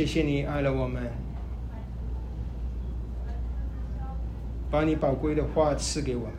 [0.00, 1.12] 谢谢你爱了我们，
[4.70, 6.32] 把你宝贵的话赐给我们。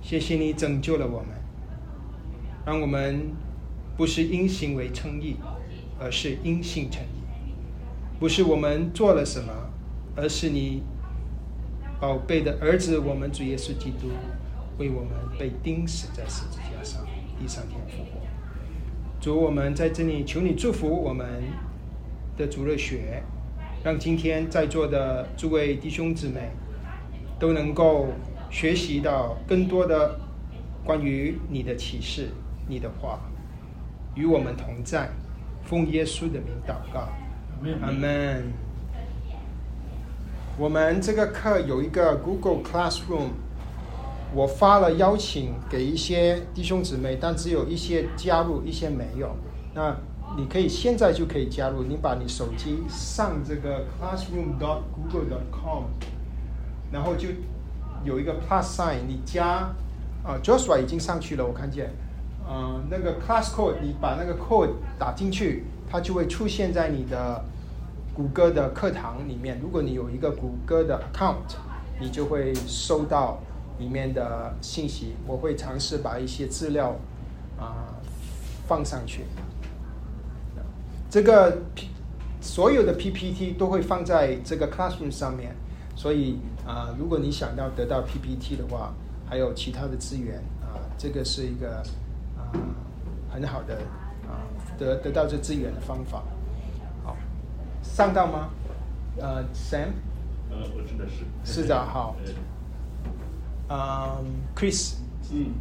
[0.00, 1.30] 谢谢你拯救了我们，
[2.64, 3.32] 让我们
[3.96, 5.38] 不是因行为称义，
[5.98, 7.50] 而是因信称义。
[8.20, 9.52] 不是我们做了什么，
[10.14, 10.84] 而是你
[12.00, 14.06] 宝贝的儿子，我们主耶稣基督
[14.78, 17.04] 为我们被钉死在十字架上，
[17.40, 18.25] 第三天复活。
[19.26, 21.26] 主，我们在这里求你祝福我们
[22.36, 23.24] 的主日学，
[23.82, 26.52] 让今天在座的诸位弟兄姊妹
[27.36, 28.06] 都能够
[28.50, 30.20] 学习到更多的
[30.84, 32.28] 关于你的启示、
[32.68, 33.18] 你的话，
[34.14, 35.10] 与我们同在。
[35.64, 37.08] 奉耶稣的名祷告，
[37.82, 38.44] 阿门。
[40.56, 43.30] 我们这个课有一个 Google Classroom，
[44.34, 49.34] 我发了邀请给一些弟兄姊妹，但只有一些加入，一些没有。
[49.74, 49.96] 那
[50.36, 55.84] 你可以现在就可以加入，你把你手机上这个 classroom dot google dot com，
[56.90, 57.28] 然后就
[58.04, 59.72] 有一个 plus sign，你加
[60.24, 61.90] 啊 Joshua 已经上去了，我看见，
[62.46, 67.44] 呃，那个 class code，你把那个 code 打进去，它就会出现在你的
[68.12, 69.60] 谷歌的课堂里面。
[69.62, 71.56] 如果你有一个谷歌的 account，
[72.00, 73.38] 你就会收到
[73.78, 75.14] 里面的信息。
[75.26, 76.96] 我会尝试把一些资料
[77.58, 77.94] 啊、
[78.66, 79.24] 放上去。
[81.10, 81.88] 这个 P
[82.40, 85.54] 所有的 PPT 都会放在这个 Classroom 上面，
[85.94, 88.92] 所以啊、如果你想要得到 PPT 的话，
[89.28, 91.78] 还有其他的资源啊、这个是一个
[92.36, 92.52] 啊、
[93.30, 93.76] 很好的
[94.28, 94.44] 啊、
[94.78, 96.22] 得得到这资源的方法。
[97.04, 97.16] 好，
[97.82, 98.50] 上到吗？
[99.18, 99.88] 呃，Sam，
[100.50, 101.24] 呃，我真的是。
[101.44, 102.16] 是的好
[103.68, 104.94] 呃嗯，Chris
[105.32, 105.52] 嗯，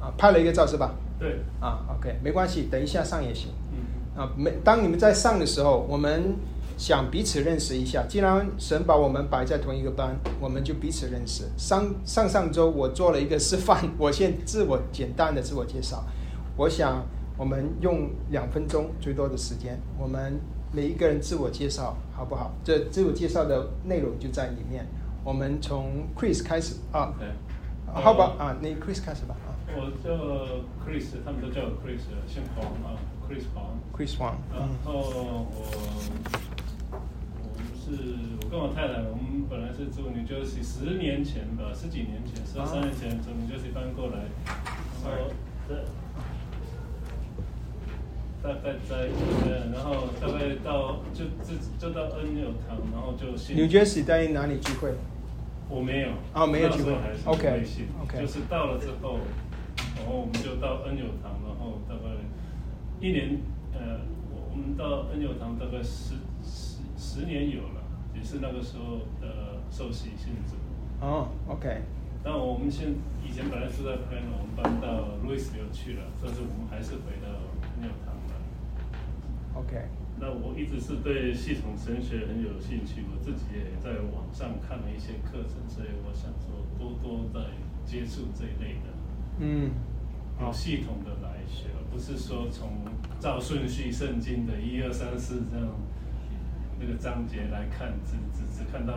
[0.00, 0.94] 啊，拍了一个照是吧？
[1.18, 3.50] 对，啊，OK，没关系，等一下上也行。
[3.72, 6.36] 嗯，啊，没，当你们在上的时候，我们
[6.76, 8.04] 想彼此认识一下。
[8.08, 11.44] 既然神把我们摆在同一个班，我们就彼此认识。
[11.56, 16.04] 上上上周我做了一个示范，我先自我简单的自我介绍。
[16.56, 17.04] 我想
[17.36, 20.38] 我们用两分钟最多的时间，我们
[20.70, 22.52] 每一个人自我介绍好不好？
[22.62, 24.86] 这自我介绍的内容就在里面。
[25.24, 27.12] 我们从 Chris 开始啊
[27.94, 30.10] 好吧啊，那 Chris 开始吧啊我叫
[30.84, 32.96] Chris，他们都叫我 Chris，姓黄啊
[33.28, 33.78] ，Chris 黄。
[33.94, 35.58] ，Chris Wang，然嗯后我
[37.42, 37.86] 我们是
[38.42, 44.24] 我跟我太太，我们本来是住 New Jersey，十年前吧，十几年前，十二三年前从 New Jersey 搬过来，
[45.04, 45.30] 然后
[45.68, 45.84] 在
[48.40, 49.10] 大概在
[49.44, 54.94] 呃，然后大概到就就就到恩纽堂，然后就信，New Jersey 在哪里聚会？
[55.68, 56.08] 我没有。
[56.32, 57.86] 啊没有机会那时候还是 OK，微信。
[58.02, 59.18] OK 就是到了之后，
[59.96, 62.02] 然后我们就到恩友堂，然后大概
[63.00, 63.40] 一年，
[63.72, 64.00] 呃，
[64.32, 67.82] 我我们到恩友堂大概十十十年有了，
[68.14, 70.56] 也是那个时候的受洗信主。
[71.00, 71.82] 哦，OK，
[72.24, 72.88] 但我们现
[73.24, 77.28] 以前本来住在 Plano，我们搬到 Louisville 去了，但是我们还是回到
[77.78, 78.34] 恩友堂了。
[79.54, 79.86] OK，
[80.20, 87.46] 那我一直是对系统神学很有兴趣，我自己也在网上看了一些课程，所以我想说多多在
[87.86, 88.90] 接触这一类的，
[89.38, 89.70] 嗯，
[90.40, 92.84] 有系统的来学，而不是说从
[93.20, 95.68] 照顺序圣经的一二三四这样
[96.80, 98.92] 那个章节来看，只只只看到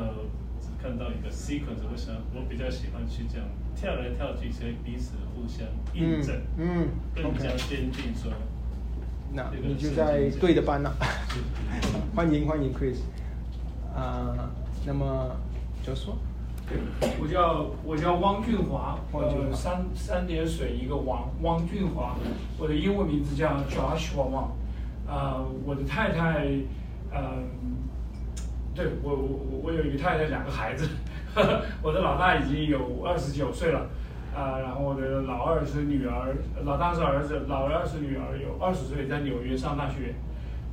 [0.60, 8.32] 只看到一个 sequence，我想我比较喜欢去这样跳来跳去，所以彼此互相印证，嗯嗯更加坚定说。
[9.34, 10.94] 那你就在对的班了，
[12.16, 12.98] 欢迎欢迎 Chris，
[13.96, 14.50] 啊、
[14.86, 15.36] 那么
[15.84, 16.18] 就说，
[17.22, 19.48] 我叫我叫汪俊华，汪俊华。
[19.48, 22.16] 呃，三三点水一个王，汪俊华，
[22.60, 24.50] 我的英文名字叫 Joshua Wang，
[25.10, 26.48] 啊、我的太太，
[27.14, 27.48] 嗯、
[28.76, 30.90] 对我我我我有一个太太，两个孩子，
[31.82, 33.88] 我的老大已经有二十九岁了，
[34.34, 40.16] 啊、然后我的老二是女儿，老大是儿子，老二是女儿，有二十岁，在纽约上大学，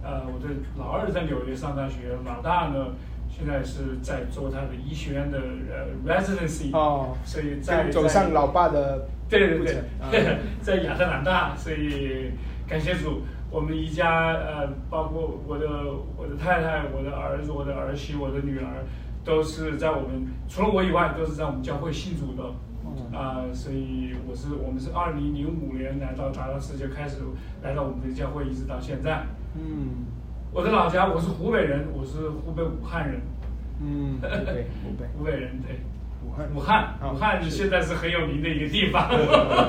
[0.02, 2.94] 呃，我的老二在纽约上大学，老大呢
[3.28, 5.38] 现在是在做他的医学院的
[5.70, 9.64] 呃 residency，哦所以在走上老爸的对对对路
[10.62, 12.30] 在亚特兰大，所以
[12.68, 15.68] 感谢主，我们一家呃，包括我的
[16.16, 18.84] 我的太太、我的儿子、我的儿媳、我的女儿，
[19.24, 22.48] 都是在我们除了我以外，都是在我们教会信主的。
[22.96, 27.16] 嗯啊、所以我是我们是二零零五年来到达拉斯就开始
[27.62, 29.24] 来到我们的教会，一直到现在。
[29.54, 30.06] 嗯
[30.52, 33.20] 我的老家我是湖北人，我是湖北武汉人。
[33.80, 35.78] 嗯，湖北湖北，湖北人对。
[36.24, 39.08] 武汉，武汉，啊武汉现在是很有名的一个地方，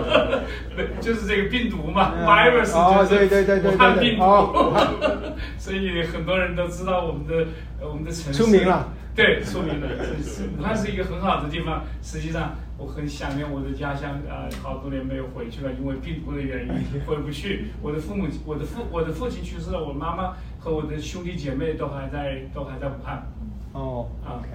[0.76, 4.24] 对，就是这个病毒嘛嗯，virus 哦就是对对对对武汉病毒，
[5.60, 7.46] 所以很多人都知道我们的
[7.80, 9.88] 呃我们的城市出名了，对，出名了，
[10.58, 11.84] 武汉是一个很好的地方。
[12.02, 17.66] 实际上，我很想念我的家乡，呃，好多年没有回去了，因为病毒的原因回不去。
[17.84, 23.28] 我的父母，我的父我的父亲去世了，我妈妈和我的兄弟姐妹都还在都还在武汉。
[23.74, 24.48] 哦啊，OK，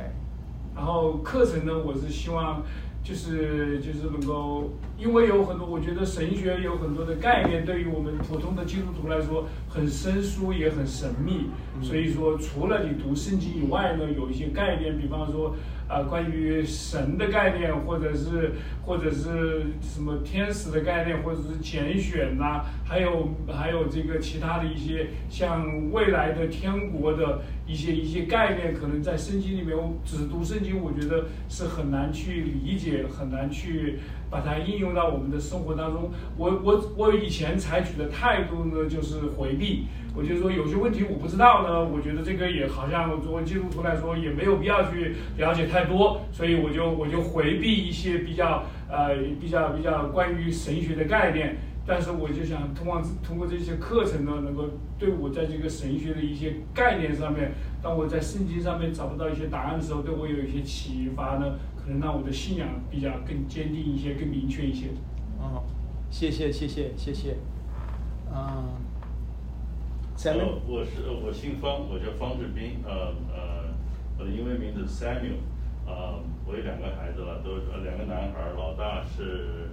[0.74, 2.62] 然后课程呢，我是希望
[3.04, 11.50] 就是就是能够，因为有很多，我觉得神学有很多的概念，对于我们普通的基督徒来说很生疏也很神秘。
[11.82, 15.54] 所以说，除了你读圣经以外呢，有一些概念，比方说。
[15.86, 18.52] 啊、关于神的概念，或者是
[18.82, 33.98] 或者是什么天使的概念，或者是拣选呐、还有还有这个其他的一些像未来的天国的一些一些概念，可能在圣经里面，我只读圣经，我觉得是很难去理解，很难去
[34.30, 36.10] 把它应用到我们的生活当中。
[36.36, 39.86] 我我我以前采取的态度呢，就是回避。
[40.16, 48.62] 我就说有些问题我不知道呢，我觉得这个也好像作为基督徒来说也没有必要去了解太多，所以我就我就回避一些比较
[48.94, 51.56] 呃比较比较关于神学的概念。
[51.86, 57.52] 但是我就想通过通过这些课程呢，能够对我在这个神学的一些概念上面，
[57.82, 64.86] 当我在圣经上面找不到一些答案的时候，对我有一些启发呢，可能让我的信仰比较更坚定一些，更明确一些。
[65.38, 65.62] 哦，
[66.10, 67.36] 谢谢谢谢谢谢，
[68.32, 68.80] 嗯
[70.16, 73.64] 呃，我是我姓方，我叫方志斌，呃呃，
[74.18, 75.36] 我的英文名字 Samuel，
[75.86, 79.68] 呃，我有两个孩子了，都呃两个男孩儿，老大是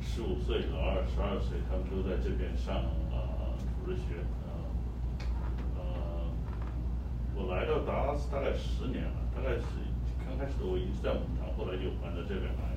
[0.00, 2.74] 十五岁，老二十二岁，他们都在这边上
[3.10, 4.50] 呃主日学，呃
[5.78, 5.84] 呃，
[7.34, 9.64] 我来到达拉斯大概十年了，大概是
[10.26, 12.74] 刚开始我一直在我们堂，后来就搬到这边来，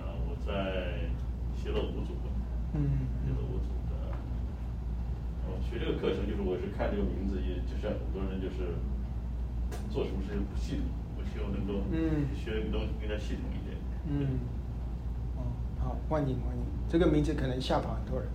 [0.00, 1.08] 呃，我在
[1.56, 2.16] 学了五组，
[2.74, 3.92] 嗯学了五组的。
[5.44, 8.80] 我学这个课程，就是我是看这个名字，也就像很多人就是
[9.90, 11.01] 做什么事情不系统，我
[11.32, 12.26] 希望能够嗯。
[12.36, 13.76] 学一个东西更加系统一点。
[14.08, 14.38] 嗯，
[15.36, 15.38] 哦，
[15.80, 18.28] 好，欢迎欢迎，这个名字可能吓跑很多人，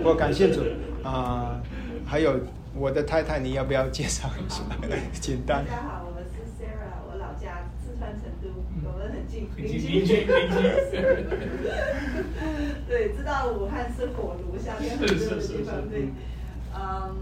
[0.04, 0.62] 我感谢主。
[1.04, 1.60] 啊、
[2.06, 2.38] 还有
[2.74, 4.62] 我的太太，你要不要介绍一下？
[5.20, 5.64] 简单。
[5.64, 5.70] 大。
[5.76, 6.28] 家好，我是
[6.58, 8.48] Sarah，我老家四川成都，
[8.84, 9.78] 我们很近，邻居。
[9.78, 10.26] 邻居邻居。
[12.88, 15.88] 对，知道武汉是火炉，夏天很热的是是是地方，是。
[15.88, 16.08] 对。
[16.74, 17.16] 嗯，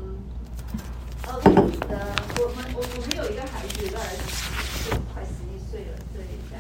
[1.27, 1.99] 呃，呃，
[2.39, 6.55] 我们我我们有一个孩子，大概十快十一岁了，所以在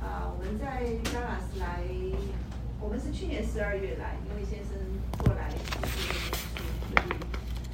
[0.00, 1.84] 啊、我们在加拉斯来，
[2.80, 4.72] 我们是去年十二月来，因为先生
[5.20, 6.00] 过来就是
[6.88, 7.12] 所以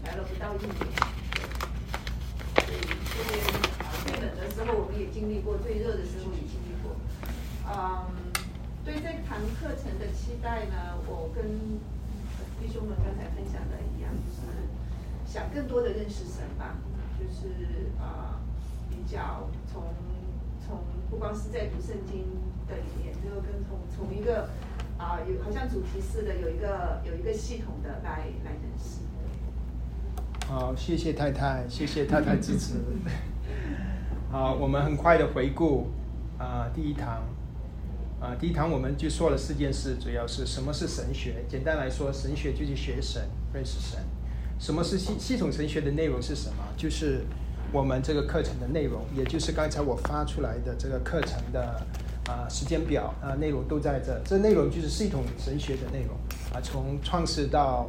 [0.04, 0.74] 来了不到一年。
[2.58, 3.38] 所以这边
[3.78, 6.90] 啊最冷的时候我们也经历过，最热的时候也经历过。
[7.70, 8.10] 嗯，
[8.84, 11.46] 对这堂课程的期待呢，我跟
[12.58, 14.42] 弟兄们刚才分享的一样，就是
[15.30, 16.74] 想更多的认识神吧，
[17.16, 18.40] 就是啊、
[18.90, 19.84] 比较从
[20.66, 22.26] 从不光是在读圣经
[22.66, 24.48] 的里面，就跟从从一个
[24.98, 29.02] 啊、有好像主题似的，有一个有一个系统的来来认识。
[30.48, 32.74] 好，谢谢太太，谢谢太太支持。
[34.32, 35.90] 好，我们很快的回顾
[36.38, 37.22] 啊、第一堂
[38.20, 41.44] 啊、第一堂我们就说了四件事，主要是什么是神学。
[41.48, 44.00] 简单来说，神学就是学神，认识神。
[44.60, 46.62] 什么是系系统神学的内容是什么？
[46.76, 47.22] 就是
[47.72, 51.82] 我们这个课程的内容，也就是刚才我发出来的这个课程的
[52.28, 54.20] 啊、时间表啊、内容都在这。
[54.22, 56.14] 这内容就是系统神学的内容
[56.52, 57.88] 啊、从创世到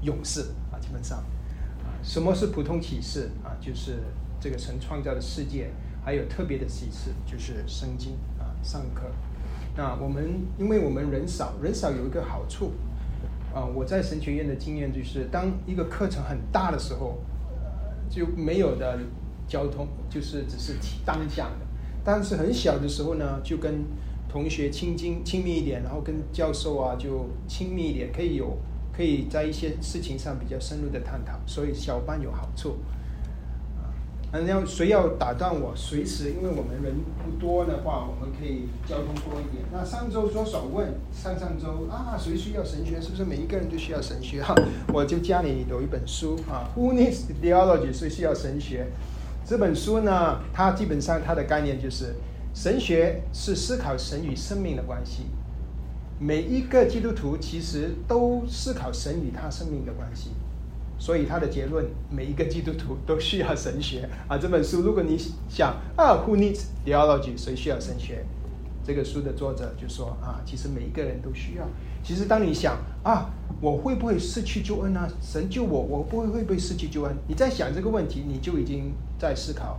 [0.00, 0.40] 勇士
[0.72, 3.52] 啊，基本上啊，什么是普通启示啊？
[3.60, 3.98] 就是
[4.40, 5.70] 这个神创造的世界，
[6.02, 9.02] 还有特别的启示，就是圣经啊，上课。
[9.76, 12.72] 那我们因为我们人少，人少有一个好处
[13.54, 17.18] 啊，我在神学院的经验就是，当一个课程很大的时候，
[18.10, 18.98] 就没有的
[19.46, 20.74] 交通，就是只是
[21.06, 21.66] 单向的。
[22.04, 23.84] 但是很小的时候呢，就跟
[24.28, 28.58] 同学亲近亲密一点，然后跟教授啊就亲密一点，可以有
[28.92, 32.76] 可以在一些事情上比较深入的探讨，所以小班有好处。
[34.34, 39.64] 啊，嗯，要谁要打断我，随时，因为我们人不多的话，我们可以交通多一点。
[39.72, 43.00] 那上周左手问，上上周啊，谁需要神学？
[43.00, 44.42] 是不是每一个人都需要神学？
[44.42, 44.52] 哈，
[44.92, 47.92] 我就家里有一本书啊，Who needs theology？
[47.92, 48.88] 谁需要神学？
[49.46, 52.16] 这本书呢，它基本上它的概念就是，
[52.52, 55.26] 神学是思考神与生命的关系。
[56.18, 60.30] 每一个基督徒其实都思考神与他生命的关系。
[60.98, 64.38] 所以他的结论，每一个基督徒都需要神学啊。
[64.38, 67.36] 这本书，如果你想啊，Who needs theology？
[67.36, 68.24] 谁需要神学？
[68.86, 71.66] 这个书的作者就说啊，其实每一个人都需要。
[72.02, 75.08] 其实当你想啊，我会不会失去救恩呢？
[75.22, 77.16] 神救我，我不会会不会失去救恩？
[77.26, 79.78] 你在想这个问题，你就已经在思考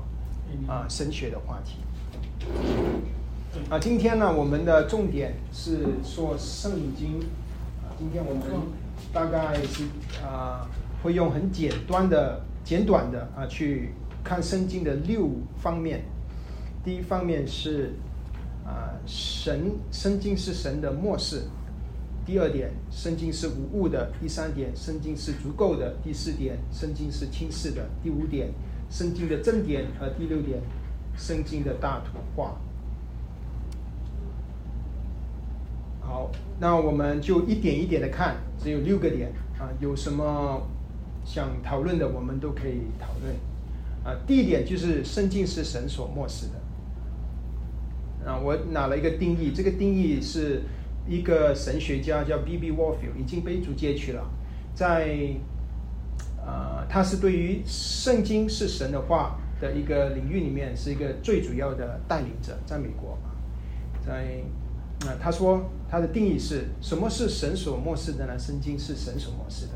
[0.68, 1.78] 啊神学的话题。
[3.70, 7.20] 啊，今天呢，我们的重点是说圣经。
[7.84, 8.44] 啊，今天我们
[9.14, 9.84] 大概是
[10.26, 10.68] 啊，
[11.06, 13.92] 会用很简短的、简短的啊去
[14.24, 16.02] 看圣经的六方面。
[16.84, 17.94] 第一方面是
[18.66, 21.44] 啊，神圣经是神的末世。
[22.26, 28.50] 第二点，圣经是无误的；第三点，圣经是足够的；第四点，圣经是清晰的；第五点，
[28.90, 30.60] 圣经的正点和第六点，
[31.16, 32.58] 圣经的大图画。
[36.02, 40.68] 好，那我们就一点一点的看，只有六个点啊，有什么
[41.26, 43.36] 想讨论的，我们都可以讨论。
[44.06, 48.30] 啊，第一点就是圣经是神所漠视的。
[48.32, 50.62] 啊，我拿了一个定义，这个定义是。
[51.08, 52.72] 一个神学家叫 B.B.
[52.72, 54.28] Warfield，已经被逐截取了。
[54.74, 55.16] 在
[56.44, 63.20] 呃，他是对于圣经是神的话的一个领域里面，是一个最主要的带领者，在美国。
[64.04, 64.42] 在
[65.02, 68.36] 那他说他的定义是什么是神所漠视的呢？
[68.40, 69.74] 圣经是神所漠视的，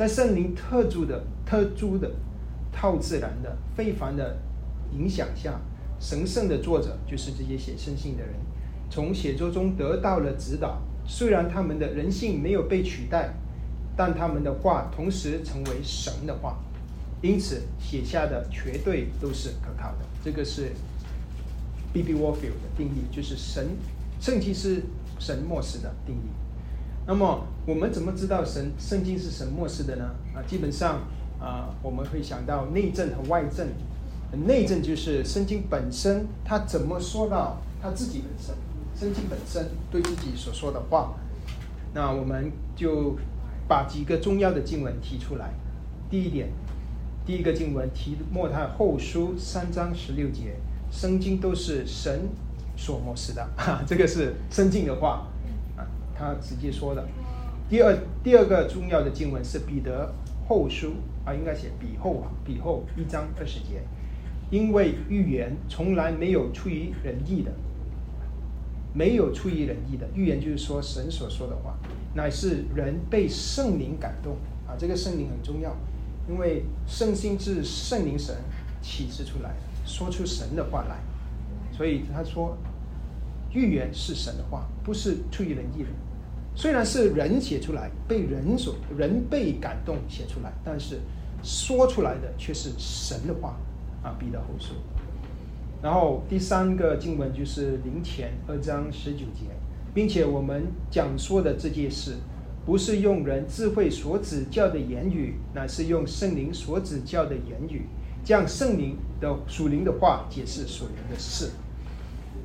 [0.00, 2.10] 在圣灵特殊的、特殊的、
[2.72, 4.34] 超自然的、非凡的
[4.92, 5.60] 影响下，
[6.00, 8.34] 神圣的作者就是这些写圣经的人。
[8.88, 13.34] 从写作中得到了指导，虽然他们的人性没有被取代，
[13.94, 16.58] 但他们的话同时成为神的话，
[17.20, 19.98] 因此写下的绝对都是可靠的。
[20.24, 20.72] 这个是
[21.92, 22.14] B.B.
[22.14, 23.68] Warfield 的定义，就是神
[24.18, 24.82] 圣经是
[25.18, 26.39] 神末世的定义。
[27.10, 30.04] 那么我们怎么知道神圣经是神末世的呢？
[30.32, 31.00] 啊，基本上
[31.40, 33.66] 啊，我们会想到内证和外证。
[34.46, 38.54] 内证就是圣经本身，它怎么说到它自己本身。
[38.94, 41.14] 圣经本身对自己所说的话，
[41.94, 43.18] 那我们就
[43.66, 45.50] 把几个重要的经文提出来。
[46.08, 46.50] 第一点，
[47.26, 50.54] 第一个经文提莫太后书三章十六节，
[50.92, 52.28] 圣经都是神
[52.76, 55.26] 所漠视的，哈这个是圣经的话，
[56.20, 57.02] 他直接说的。
[57.70, 60.12] 第二第二个重要的经文是彼得
[60.46, 60.92] 后书
[61.24, 63.80] 啊，应该写彼后啊，彼后一章二十节，
[64.50, 67.50] 因为预言从来没有出于人意的。
[68.92, 71.78] 没有出于人意的预言，就是说神所说的话，
[72.12, 74.32] 乃是人被圣灵感动
[74.66, 74.74] 啊。
[74.76, 75.72] 这个圣灵很重要，
[76.28, 78.34] 因为圣心是圣灵神
[78.82, 79.54] 启示出来，
[79.86, 80.96] 说出神的话来。
[81.70, 82.58] 所以他说，
[83.52, 85.88] 预言是神的话，不是出于人意的。
[86.54, 91.00] 虽然是人写出来，被人所人被感动写出来，但是
[91.42, 93.56] 说出来的却是神的话
[94.02, 94.16] 啊。
[94.18, 94.74] 彼得后书。
[95.82, 99.46] 然后第三个经文就是零前二章十九节，
[99.94, 102.16] 并且我们讲说的这件事，
[102.66, 107.86] 不是用人智慧所指教的言语，乃是用圣灵所指教的言语，
[108.22, 111.52] 将圣灵的属灵的话解释属灵的事。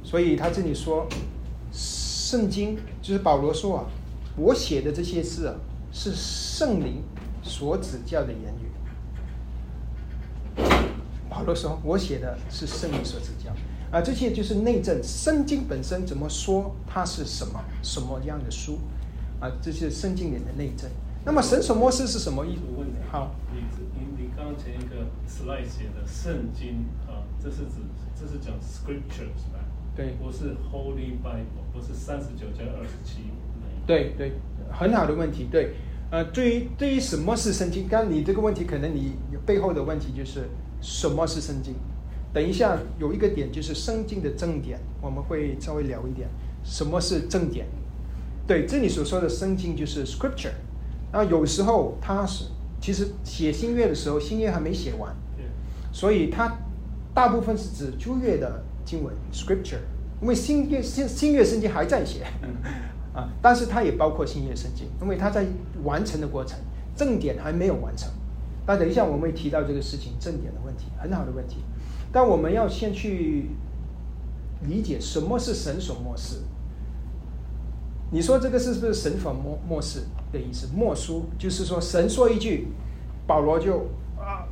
[0.02, 1.06] 所以他这里说，
[2.26, 3.86] 圣经就是保罗说啊，
[4.36, 5.54] 我写的这些事啊，
[5.92, 7.04] 是圣灵
[7.44, 8.66] 所指教的言语。
[11.30, 13.52] 保罗说：“我写的是圣灵所指教
[13.92, 15.00] 啊，这些就是内证。
[15.04, 18.80] 圣经本身怎么说，它是什么什么样的书
[19.40, 19.52] 啊？
[19.62, 20.90] 这是圣经里的内证。
[21.24, 22.62] 那么神所漠视是什么意思？
[23.12, 23.60] 好，你
[23.94, 27.86] 你你刚刚前一个 slide 写的圣经啊，这是指
[28.20, 29.60] 这是讲 scripture 是吧？
[29.96, 33.22] 对，不是 Holy Bible，不是三十九加二十七。
[33.88, 34.34] 对对，
[34.72, 35.48] 很好的问题。
[35.52, 35.74] 对，
[36.12, 37.88] 呃，对于对于什么是圣经？
[37.88, 39.14] 刚你这个问题，可能你
[39.46, 40.50] 背后的问题就是。
[40.82, 41.74] 什么是圣经？
[42.32, 46.30] 等一下有一个点就是圣经的正点，我们会稍微聊一点。
[46.64, 47.66] 什么是正点？
[48.46, 50.52] 对，这里所说的圣经就是 scripture。
[51.12, 52.46] 那有时候它是
[52.80, 55.16] 其实写新约的时候，新约还没写完，
[55.92, 56.56] 所以它
[57.16, 59.80] 大部分是指旧约的经文 scripture。
[60.22, 62.26] 因为新约新新约圣经还在写
[63.14, 65.46] 啊，但是它也包括新约圣经，因为它在
[65.84, 66.58] 完成的过程，
[66.96, 68.10] 正点还没有完成。
[68.66, 71.58] 那等一下我们会提到这个事情正点的问题，很好的问题。
[72.12, 73.50] 但我们要先去
[74.68, 76.38] 理解什么是神所漠视。
[78.12, 80.00] 你说这个是不是神所漠漠视
[80.32, 80.68] 的意思？
[80.74, 82.70] 默书就是说神说一句，
[83.28, 84.48] 保罗就啊，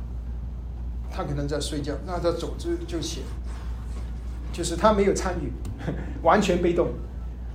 [1.10, 3.22] 他可能在睡觉，那他走就就写，
[4.54, 5.52] 就是他没有参与，
[6.22, 6.88] 完全被动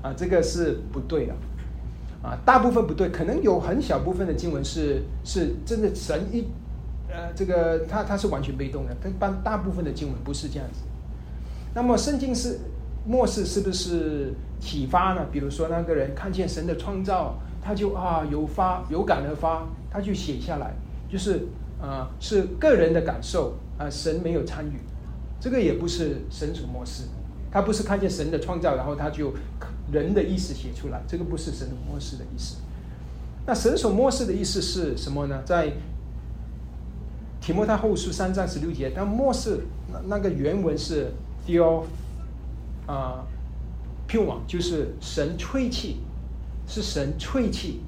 [0.03, 1.33] 啊，这个是不对的。
[2.21, 6.43] 啊，大部分不对，可能有很小部分的经文是是真的神一
[7.09, 10.81] 呃这个他他是完全被动的，但大大部分的经文不是这样子。
[11.73, 12.59] 那么圣经是
[13.05, 15.25] 末世是不是启发呢？
[15.31, 20.73] 比如说那个人看见神的创造，他就啊有发有感而发，他就写下来，
[21.09, 21.47] 就是
[21.81, 24.77] 啊是个人的感受啊，神没有参与，
[25.39, 27.03] 这个也不是神所末世，
[27.51, 29.33] 他不是看见神的创造，然后他就
[29.91, 32.57] 人的意思写出来，这个不是神末世的意思。
[33.45, 35.41] 那神所末世的意思是什么呢？
[35.45, 35.73] 在
[37.39, 41.11] 提摩太后书三章十六节，但末世那那个原文是。
[41.47, 41.83] theo
[42.85, 43.25] 啊
[44.07, 46.01] p u 就是神吹气，
[46.67, 47.81] 是神吹气。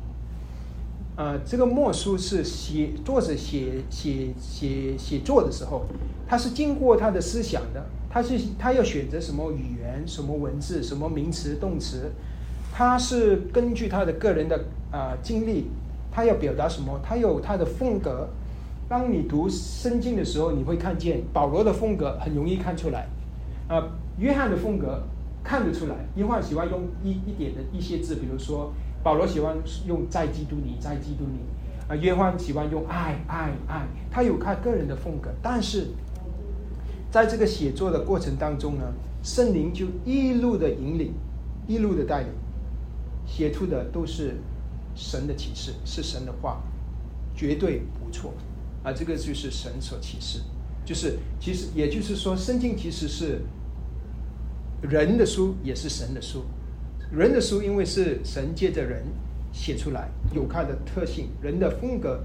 [1.22, 5.86] 啊，这个墨书是写作者写写写写作的时候，
[6.28, 12.12] 他是经过他的思想的，他是他要选择什么语言、什么文字、什么名词、动词，
[12.74, 15.68] 他是根据他的个人的啊经历，
[16.12, 18.28] 他要表达什么，他有他的风格。
[18.90, 23.08] 当你读圣经的时候，你会看见保罗的风格很容易看出来。
[23.68, 25.04] 啊，约翰的风格
[25.44, 25.96] 看得出来。
[26.16, 31.39] 约翰喜欢用一一点的一些字，比如说保罗喜欢用在基督里，在基督里。
[31.88, 35.29] 啊，约翰喜欢用爱爱爱，他有他个人的风格。
[35.41, 35.88] 但是
[37.12, 38.93] 在这个写作的过程当中呢，
[39.24, 41.13] 圣灵就一路的引领，
[41.67, 42.29] 一路的带领，
[43.25, 44.36] 写出的都是
[44.96, 46.62] 神的启示，是神的话，
[47.36, 48.34] 绝对不错。
[48.84, 50.39] 啊，这个就是神所启示，
[50.86, 53.41] 就是其实也就是说，圣经其实是。
[54.81, 56.43] 人的书也是神的书，
[57.12, 59.03] 人的书因为是神借着人
[59.51, 62.24] 写出来，有它的特性，人的风格、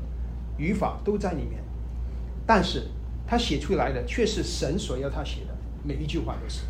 [0.58, 1.60] 语法都在里面。
[2.46, 2.84] 但是
[3.26, 6.62] 他写出来的却是神所要他写的，每一句话都是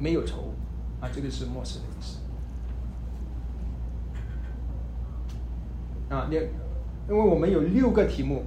[0.00, 0.52] 没有错误
[1.00, 1.08] 啊！
[1.12, 2.18] 这个是末世的意思
[6.12, 6.26] 啊。
[6.28, 6.34] 你
[7.08, 8.42] 因为我们有六个题目，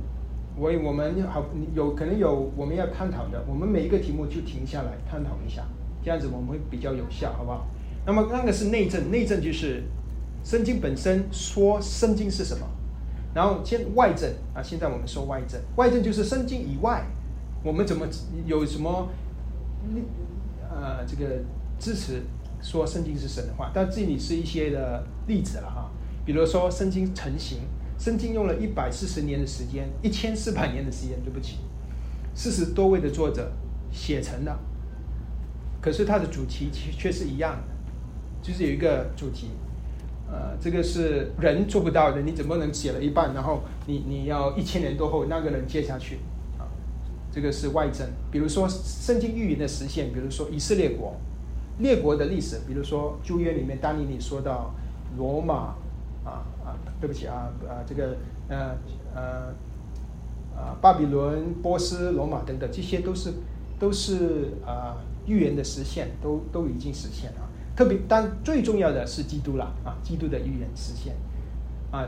[0.58, 5.66] 我我们好有可能有我们要探讨的，我们每一个题目就停下来探讨一下。
[6.04, 7.66] 这样子我们会比较有效，好不好？
[8.06, 9.84] 那么那个是内证，内证就是
[10.44, 12.68] 圣经本身说圣经是什么，
[13.34, 14.62] 然后先外证啊。
[14.62, 17.06] 现在我们说外证，外证就是圣经以外，
[17.64, 18.06] 我们怎么
[18.46, 19.08] 有什么
[20.70, 21.42] 呃这个
[21.80, 22.22] 支持
[22.62, 23.72] 说圣经是神的话？
[23.74, 25.90] 但这里是一些的例子了哈，
[26.26, 27.60] 比如说圣经成型，
[27.98, 31.60] 圣经用了一百四十年的时间，一千四百年的时间，对不起，
[32.36, 33.52] 四十多位的作者
[33.92, 34.60] 写成的。
[35.82, 37.73] 可是它的主题却却是一样的，
[38.44, 39.52] 就是有一个主题，
[40.30, 46.20] 呃，这个是人做不到的，你怎么能写了一半，然后你你要一千年多后那个人接下去
[46.60, 46.68] 啊？
[47.32, 51.16] 这个是外证，比如说圣经预言的实现，比如说以色列国
[51.80, 54.76] 列国的历史，比如说旧约里面当年你说到
[55.18, 55.76] 罗马
[56.26, 58.18] 啊啊，对不起啊啊，这个
[58.50, 58.76] 呃
[59.16, 59.22] 呃
[60.54, 63.32] 啊巴比伦、波斯、罗马等等，这些都是
[63.80, 64.98] 都是啊。
[65.26, 67.43] 预言的实现都都已经实现了，
[67.76, 69.98] 特别但最重要的是基督了啊！
[70.04, 71.16] 基督的预言实现
[71.92, 72.08] 啊！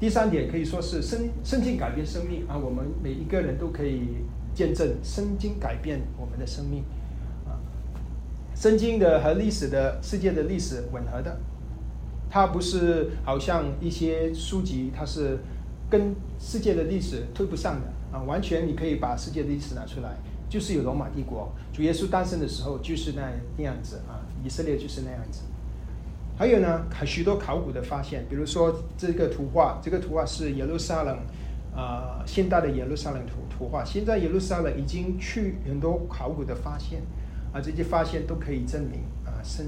[0.00, 2.56] 第三点可以说是圣圣经改变生命啊！
[2.56, 6.82] 我们每一个人都可以见证圣经改变我们的生命
[7.46, 7.60] 啊！
[8.54, 11.38] 圣经的和历史的世界的历史吻合的，
[12.30, 15.38] 它不是好像一些书籍，它是
[15.90, 18.22] 跟世界的历史推不上的啊！
[18.22, 20.16] 完全你可以把世界的历史拿出来。
[20.46, 23.22] 就是有罗马帝国，主耶稣诞生的时候就是那
[23.56, 25.40] 那样子啊，以色列就是那样子。
[26.36, 31.16] 还有呢，还许多考古的发现，比如说这个图画，这个图画是耶路撒冷
[31.74, 33.84] 啊，现代的耶路撒冷图图画。
[33.84, 37.00] 现在耶路撒冷已经去很多考古的发现
[37.52, 39.66] 啊，这些发现都可以证明啊，圣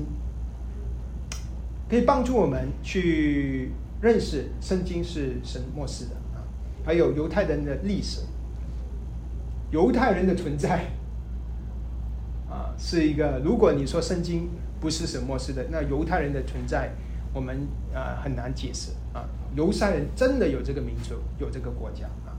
[1.88, 3.70] 可以帮助我们去
[4.02, 6.42] 认识圣经是神末世的啊，
[6.84, 8.20] 还有犹太人的历史。
[9.72, 10.86] 犹太人的存在
[12.50, 13.40] 啊，是一个。
[13.44, 14.48] 如果你说圣经
[14.80, 16.92] 不是什么是的，那犹太人的存在，
[17.32, 19.28] 我们啊很难解释啊。
[19.54, 22.36] 犹太人真的有这个民族，有这个国家啊。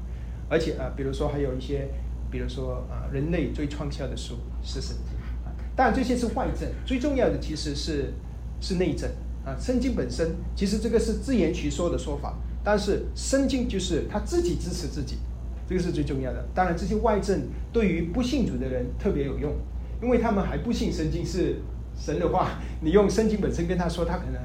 [0.50, 1.90] 而且啊，比如说还有一些，
[2.30, 5.52] 比如说啊，人类最畅销的书是圣经啊。
[5.76, 8.14] 当然这些是外证，最重要的其实是
[8.62, 9.10] 是内证
[9.46, 9.56] 啊。
[9.60, 15.18] 圣经本身其实这个是自圆其说的说法，但是圣经就是他自己支持自己。
[15.70, 16.46] 这个是最重要的。
[16.54, 17.42] 当然，这些外证
[17.74, 19.52] 对于不信主的人特别有用，
[20.02, 21.58] 因为他们还不信圣经是
[21.98, 24.40] 神的话，你用圣经本身跟他说，他可能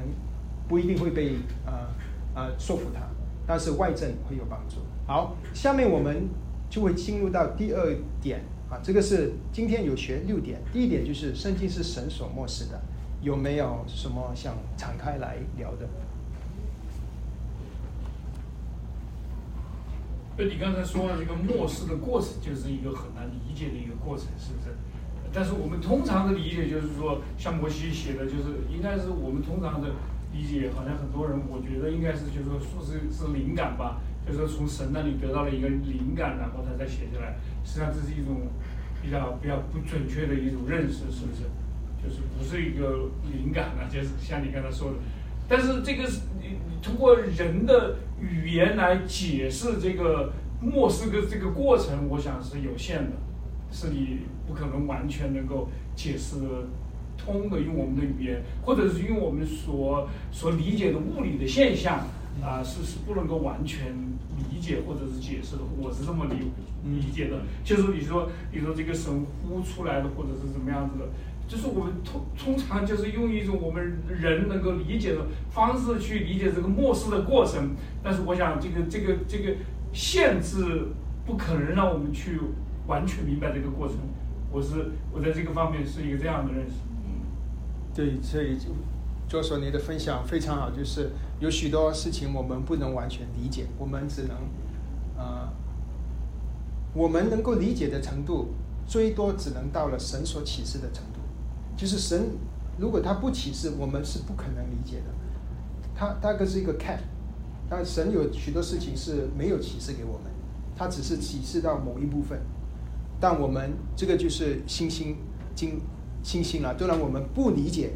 [0.67, 1.37] 不一定会被
[1.67, 1.87] 呃
[2.35, 3.03] 呃说服他，
[3.47, 4.77] 但是外症会有帮助。
[5.07, 6.29] 好，下面我们
[6.71, 12.81] 就会进入到第二点，啊，这个是今天有学六点，第一点就是圣经是神所漠视的，
[13.21, 15.87] 有没有什么想敞开来聊的？
[20.39, 24.72] 就你刚才说的这个漠视的过程，就是一个很难理解的一个过程，是不是？
[25.33, 29.89] 但是我们通常的理解就是说，像摩西写的，就是应该是我们通常的
[30.33, 37.37] 理解，好像很多人我觉得应该是就是说说是是灵感吧，就是说从神那里得到了一个灵感，然后他再写下来。
[37.65, 38.43] 实际上这是一种
[39.03, 41.49] 比较比较不准确的一种认识，是不是？
[42.03, 44.97] 就是不是一个灵感啊，就是像你刚才说的。
[45.49, 53.13] 但是这个是你你通过人的语言来解释这个末世的这个过程，我想是有限的，
[53.73, 56.37] 是你不可能完全能够解释
[57.17, 62.07] 通的，用我们的语言，或者是用我们所所理解的物理的现象
[62.43, 63.95] 啊，是是不能够完全
[64.51, 65.63] 理解或者是解释的。
[65.81, 66.51] 我是这么理
[66.85, 71.09] 理解的，就是你说你说这个神呼出来的，或者是怎么样子的。
[71.49, 79.57] 就是我们通通常就是用一种我们人能够理解的方式去理解这个末世的过程，但是我想这个这个这个
[79.93, 80.87] 限制
[81.27, 82.39] 不可能让我们去
[82.87, 83.97] 完全明白这个过程。
[84.51, 86.75] 我是我在这个方面是一个这样的认识。
[87.05, 87.23] 嗯，
[87.95, 88.67] 对，所以就
[89.27, 94.37] 就说你的分享非常好，就是有许多事情我们不能完全理解，我们只能
[95.17, 95.49] 呃，
[96.93, 98.49] 我们能够理解的程度，
[98.87, 101.21] 最多只能到了神所启示的程度。
[101.75, 102.37] 就是神，
[102.79, 105.07] 如果他不启示，我们是不可能理解的。
[105.95, 106.99] 他大概是一个 cat，
[107.71, 110.31] 但神有许多事情是没有启示给我们，
[110.77, 112.39] 他只是启示到某一部分。
[113.23, 115.17] 但我们这个就是星星
[115.55, 115.81] 经
[116.25, 117.93] 星星了，当然我们不理解，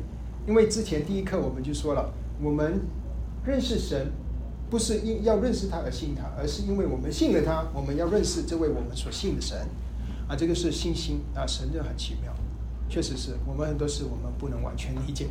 [0.47, 2.81] 因为之前第一课我们就说了，我们
[3.45, 4.13] 认识神
[4.71, 9.59] 不是因要认识他而信他，而是因为我们信了他，我们要认识这位我们所信的神。
[10.29, 12.33] 啊，这个是信心啊，神就很奇妙。
[12.89, 15.27] 确实是我们很多事我们不能完全理解，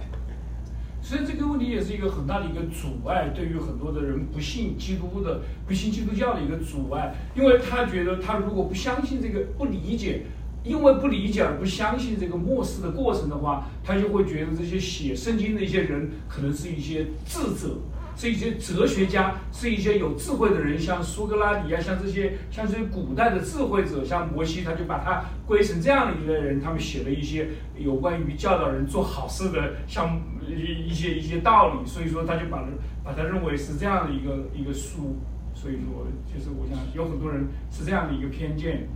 [1.06, 10.24] 所以这个问题也是一个很大的一个阻碍，对于很多的人不信基督的、不信基督教的一个阻碍，因为他觉得他如果不相信这个、不理解，
[10.64, 17.78] 因为不理解而不相信这个末世的过程的话，他就会觉得这些写圣经的一些人可能是一些智者。
[18.16, 26.62] 是一些哲学家，是一些有智慧的人，像苏格拉底啊，像这些，像这些古代的智慧者，像摩西，他就把他归成这样的一个人。
[26.62, 31.86] 他们写了一些有关于教导人做好事的，像一一些一些道理。
[31.86, 32.64] 所以说，他就把
[33.04, 35.18] 把他认为是这样的一个一个书。
[35.54, 38.88] 所以说，就是我想有很多人是这样的一个偏见。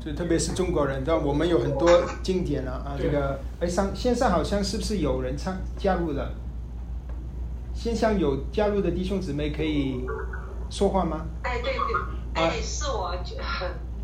[0.00, 1.88] 就特别是中国人，但我们有很多
[2.22, 2.96] 经典了啊。
[2.96, 6.32] 这个哎，上线上好像是不是有人参加入了？
[7.78, 10.04] 线上有加入的弟兄姊妹可以
[10.68, 11.24] 说话吗？
[11.44, 11.78] 哎，对对，
[12.34, 13.14] 哎，是我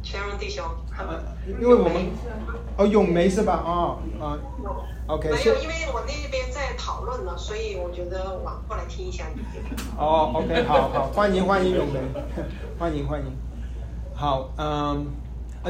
[0.00, 0.64] 全荣弟兄。
[1.60, 2.06] 因为我们
[2.78, 3.64] 哦，咏梅是吧？
[3.66, 4.38] 哦，啊
[5.08, 5.28] ，OK。
[5.28, 9.42] 没有，因为我那边在讨论呢，所以我觉得往过来听一下你。
[9.98, 11.98] 哦，OK，好好，欢迎欢迎咏梅，
[12.78, 13.26] 欢迎欢迎。
[14.14, 15.04] 好，嗯，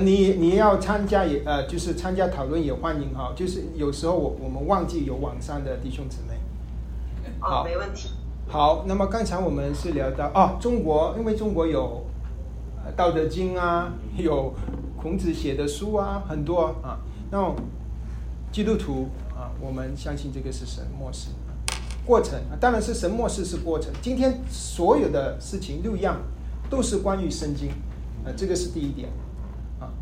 [0.04, 3.32] 你你要参加也呃，就是参加讨论也欢迎哈。
[3.34, 6.34] 就是有时候我我们忘记有网上的弟兄姊妹。
[7.44, 8.09] 好，没问题。
[8.48, 12.02] 好，那么刚才我们是聊到哦，中国，因为中国有
[12.96, 14.54] 《道德经》啊，有
[14.96, 16.98] 孔子写的书啊，很多啊。
[17.30, 17.54] 那
[18.50, 21.33] 基督徒啊，我们相信这个是神末世
[22.07, 23.92] 过程，当然是神末世是过程。
[24.00, 26.16] 今天所有的事情六样
[26.70, 27.68] 都是关于圣经，
[28.24, 29.11] 啊，这个是第一点
[29.78, 29.92] 啊。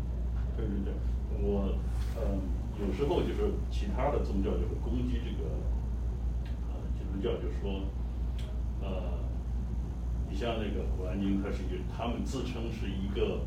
[0.55, 0.93] 对对对，
[1.41, 1.75] 我
[2.15, 2.39] 嗯，
[2.79, 5.52] 有时候就是其他的宗教就会攻击这个。
[7.23, 7.79] 教就是说，
[8.81, 9.17] 呃，
[10.29, 13.39] 你像那个《古兰经》，它是一个，他们自称是一个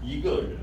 [0.00, 0.60] 一个人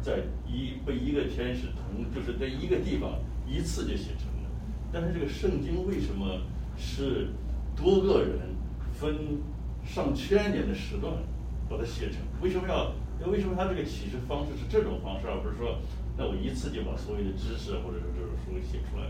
[0.00, 4.48] 在一被一个天使同，就是在一个地方一次就写成的。
[4.92, 6.40] 但是这个圣经为什么
[6.76, 7.28] 是
[7.74, 8.54] 多个人
[8.92, 9.40] 分
[9.84, 11.12] 上千年的时段
[11.68, 12.20] 把它写成？
[12.40, 12.92] 为什么要？
[13.18, 15.78] 那为什么他这个启示方式是这种方式，而不是说，
[16.18, 19.08] 那我一次就把所有的知识或者说这种书写出来？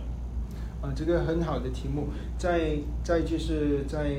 [0.83, 2.09] 啊，这个很好的题目，
[2.39, 4.15] 在在就是在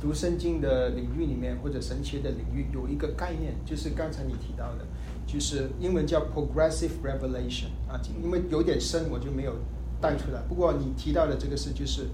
[0.00, 4.84] 读圣经的领域里面，或者神学的领域，有一个概念，就是刚才你提到的，
[5.26, 9.54] 就是英文叫 progressive revelation 啊，因为有点深，我就没有
[10.00, 10.42] 带出来。
[10.48, 12.08] 不过你提到的这个是，就是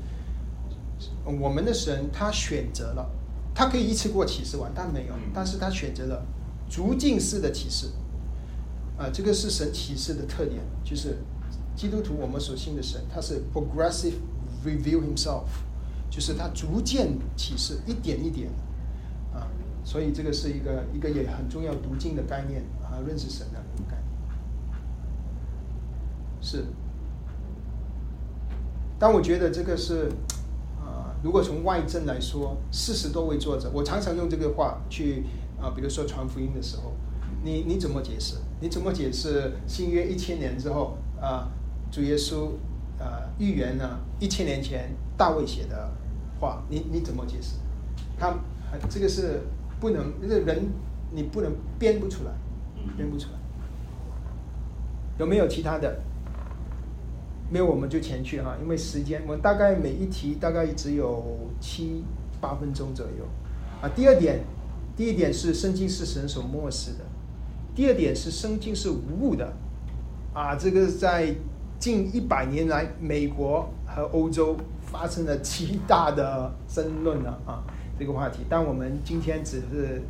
[1.25, 3.11] 我们的神他选择了，
[3.55, 6.23] 他可以一次过启示完，但没有，但是他选择了
[6.69, 7.87] 逐进式的启示，
[8.99, 11.17] 啊，这个是神启示的特点，就是。
[11.75, 14.15] 基督徒，我们所信的神，他是 progressive
[14.65, 15.45] reveal himself，
[16.11, 18.51] 就是他逐渐启示，一点一点，
[19.35, 19.49] 啊，
[19.85, 23.59] 所以这个是一个一个也很重要读经的概念啊，认识神的
[23.89, 24.03] 概念，
[26.41, 26.65] 是。
[28.99, 30.09] 但我觉得这个是，
[30.79, 35.25] 啊，如果从外证来说，四十多位作者，我常常用这个话去
[35.61, 36.93] 啊，比如说传福音的时候，
[37.43, 38.37] 你你怎么解释？
[38.61, 41.51] 你怎么解释新约一千年之后啊，
[41.93, 42.49] 主耶稣
[42.99, 44.01] 啊预言呢？
[44.19, 45.93] 一千年前大卫写的
[46.41, 47.57] 话，你你怎么解释？
[48.19, 48.35] 他
[48.89, 49.43] 这个是
[49.79, 50.65] 不能，这个人
[51.11, 52.33] 你不能编不出来，
[52.97, 53.39] 编不出来。
[55.19, 56.01] 有没有其他的？
[57.51, 61.23] 没有我们就前去哈，因为时间，我们大概每一题大概只有
[61.61, 62.03] 七
[62.41, 63.29] 八分钟左右。
[63.83, 64.43] 啊，第二点，
[64.97, 67.05] 第一点是圣经是神所漠视的，
[67.75, 69.53] 第二点是圣经是无误的。
[70.33, 71.35] 啊，这个在
[71.83, 77.65] 近一百年来，美国和欧洲发生了极大的争论了啊，
[77.99, 78.45] 这个话题。
[78.49, 80.01] 但我们今天只是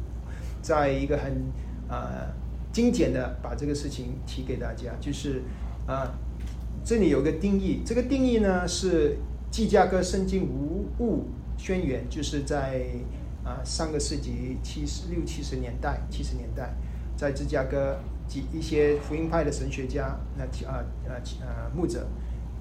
[0.60, 1.32] 在一个很
[1.88, 2.28] 呃
[2.70, 5.42] 精简的把这个事情提给大家，就是
[5.86, 6.12] 啊。
[6.84, 9.16] 这里有个定义，这个定义呢是
[9.52, 12.84] 芝加哥圣经无误宣言，就是在
[13.44, 16.74] 啊上个世纪七十六七十年代，七十年代，
[17.16, 17.96] 在芝加哥
[18.28, 22.06] 及一些福音派的神学家，那啊啊啊牧者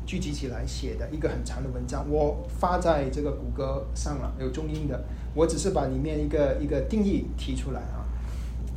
[0.06, 8.06] 聚集起来写的一个很长的文章，我发在这个谷歌上了，有中英的，我只是把里面一个一个定义提出来啊，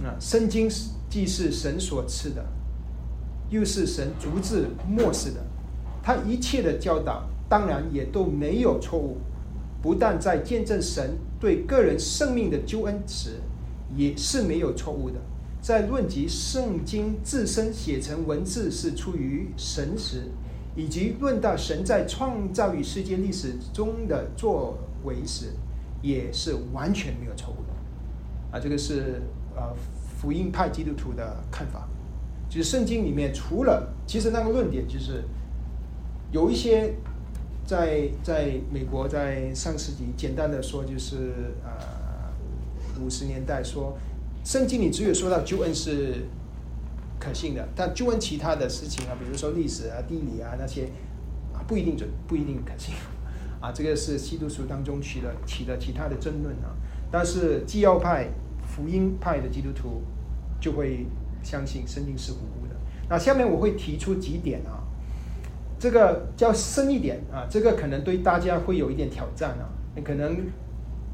[0.03, 0.69] 那圣经
[1.09, 2.45] 既是神所赐的。
[3.51, 5.37] 又是神逐字漠视的，
[6.03, 9.19] 他一切的教导当然也都没有错误，
[9.83, 13.41] 不但在见证神对个人生命的救恩时，
[13.95, 15.17] 也是没有错误的。
[15.65, 20.25] 在论及圣经自身写成文字是出于神时，
[20.77, 25.47] 以及论到神在创造与世界历史中的作为时，
[26.03, 27.73] 也是完全没有错误的。
[28.53, 29.23] 啊，这个是
[29.57, 29.75] 呃
[30.21, 31.89] 福音派基督徒的看法。
[32.51, 35.25] 就是圣经里面，除了其实那个论点，就是
[36.31, 36.93] 有一些
[37.65, 41.73] 在在美国在上世纪，简单的说就是呃
[43.03, 43.97] 五十年代说，
[44.45, 46.27] 圣经里只有说到救恩是
[47.19, 50.85] 可信的，但救恩其他的事情啊，比如说历史啊、地理啊那些
[51.53, 52.95] 啊不一定准，不一定可信
[53.61, 53.73] 啊。
[53.73, 56.77] 这个是基督徒当中起了起了其他的争论啊。
[57.11, 58.29] 但是基要派、
[58.69, 60.03] 福音派的基督徒
[60.61, 61.07] 就会。
[61.45, 62.75] 相信圣经是无误的。
[63.07, 64.81] 那下面我会提出几点啊，
[65.79, 69.69] 这个叫深一点啊，这个可能对大家会有一点挑战啊。
[70.03, 70.35] 可能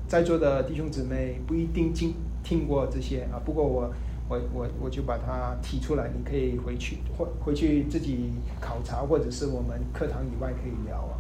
[0.07, 3.93] 在座的弟兄姊妹不一定经听过这些啊，不过我
[4.29, 11.19] 我我我就把它提出来，你可以回去或回去自己考察，或者是我们课堂以外可以聊啊。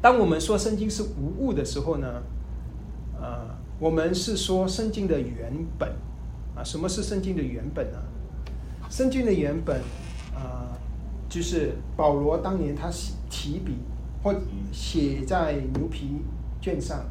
[0.00, 2.22] 当我们说圣经是无误的时候呢，
[3.20, 5.88] 呃，我们是说圣经的原本。
[6.56, 7.98] 啊，什么是圣经的原本呢？
[8.88, 9.80] 圣经的原本，
[10.32, 10.70] 啊，
[11.28, 12.88] 就是保罗当年他
[13.28, 13.78] 提笔
[14.22, 14.32] 或
[14.70, 16.22] 写在牛皮
[16.60, 17.04] 卷上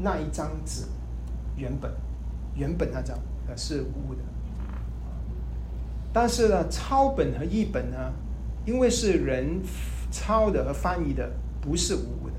[0.00, 0.82] 那一张纸，
[1.60, 1.92] 原本，
[2.56, 4.20] 原本那张呃是无误的。
[6.12, 8.12] 但是呢，抄本和译本呢，
[8.64, 9.60] 因为是人
[10.10, 12.34] 抄的和翻译的，不是无误的。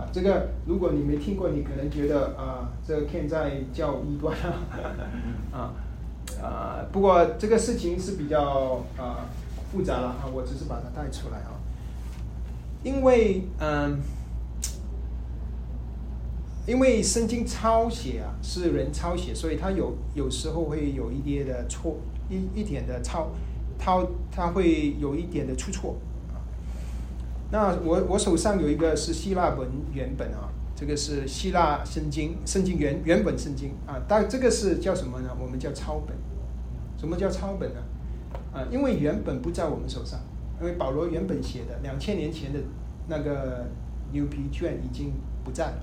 [0.00, 4.36] 啊，这个如果你没听过，你可能觉得啊，这个 Ken 在叫异端
[5.50, 5.72] 啊，
[6.42, 9.24] 啊，不过这个事情是比较啊
[9.72, 11.56] 复杂了啊，我只是把它带出来啊，
[12.84, 13.98] 因为嗯，
[16.66, 21.96] 因为圣经抄写啊是人抄写，所以它有有时候会有一点的错，
[22.28, 23.30] 一一点的抄，
[23.78, 25.96] 抄它会有一点的出错
[26.28, 26.42] 啊。
[27.52, 35.30] 那我我手上有一个是希腊文原本啊，这个是希腊圣经，圣经原原本圣经啊，但这个是叫什么呢？
[35.40, 36.16] 我们叫抄本。
[36.98, 37.80] 什么叫抄本呢？
[38.52, 40.18] 啊，因为原本不在我们手上，
[40.60, 42.58] 因为保罗原本写的两千年前的
[43.06, 43.66] 那个
[44.10, 45.12] 牛皮卷已经
[45.44, 45.78] 不在了。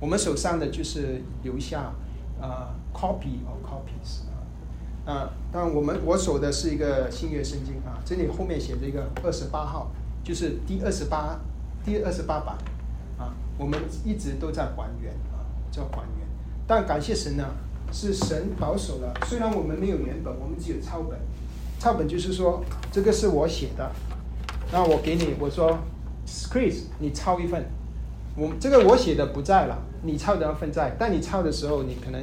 [0.00, 1.92] 我们手上的就是留下
[2.40, 9.90] 啊 copy of copies 啊啊，但我们我手的是一个新约圣经啊，这里后面写着一个二十八号。
[10.24, 11.40] 就是第二十八，
[11.82, 12.58] 第二十八版，
[13.16, 16.28] 啊，我们一直都在还原啊，在还原。
[16.66, 17.46] 但感谢神呢，
[17.90, 19.14] 是神保守了。
[19.24, 21.18] 虽然我们没有原本，我们只有抄本。
[21.78, 23.90] 抄本就是说，这个是我写的，
[24.70, 25.78] 那我给你，我说
[26.26, 27.64] ，Chris，你抄一份。
[28.38, 30.94] 我这个我写的不在了，你抄的那份在。
[30.98, 32.22] 但你抄的时候，你可能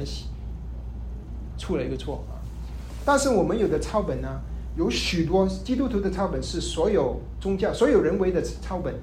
[1.58, 2.40] 出了一个错啊。
[3.04, 4.40] 但是我们有的抄本呢。
[4.78, 8.94] 有许多基督徒的抄本是所有宗教、所有人为的抄本，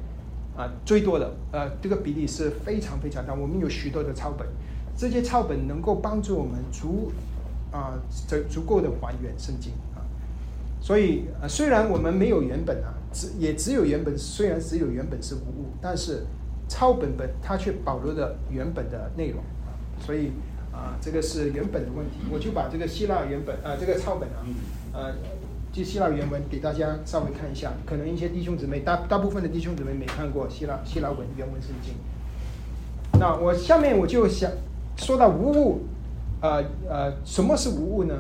[0.56, 3.34] 啊，最多的，呃，这个比例是非常非常大。
[3.34, 4.48] 我们有许多的抄本，
[4.96, 7.12] 这些抄本能够帮助我们足，
[7.72, 7.98] 啊，
[8.28, 10.06] 足足够的还原圣经啊。
[10.80, 16.28] 所以，呃，虽然我们没有原本啊，只也只有原本，虽然只有原本是无误，但是
[16.68, 20.32] 抄本本它却保留了原本的内容啊，所以
[20.72, 22.18] 啊，这个是原本的问题。
[22.32, 24.42] 我就把这个希腊原本啊，这个抄本啊，
[24.94, 25.14] 呃，
[25.72, 27.74] 就希腊原文给大家稍微看一下。
[27.86, 31.94] 可能一些弟兄姊妹大大部分的弟兄姊妹没看过希腊希腊文原文圣经。
[33.20, 34.50] 那我下面我就想
[34.98, 35.82] 说到无误，
[36.42, 38.16] 呃呃，什么是无误呢？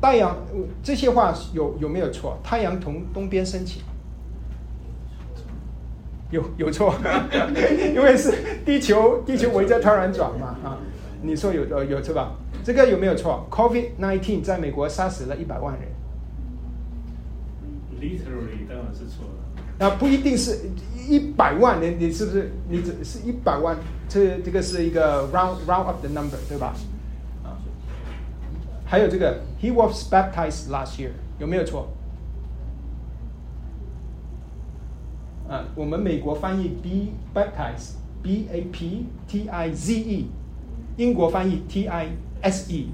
[0.00, 0.36] 太阳
[0.82, 2.38] 这些话有有没有错？
[2.44, 3.80] 太阳从东边升起。
[6.34, 6.92] 有有错，
[7.94, 8.32] 因为是
[8.66, 10.78] 地球地球围着太阳转嘛啊，
[11.22, 12.32] 你说有呃有错吧？
[12.64, 15.88] 这个有没有错？Covid nineteen 在美国杀死了一百万人。
[18.00, 19.34] Literally 当然是错了。
[19.78, 20.58] 那，不一定是
[21.08, 22.50] 一百万人，你是不是？
[22.68, 23.76] 你只是一百万，
[24.08, 26.74] 这这个是一个 round round up 的 number 对吧？
[27.44, 27.54] 啊，
[28.84, 31.88] 还有这个 He was baptized last year 有没有错？
[35.48, 40.26] 啊，我们美国翻译 be baptized b a p t i z e，
[40.96, 42.08] 英国翻译 t i
[42.40, 42.88] s e，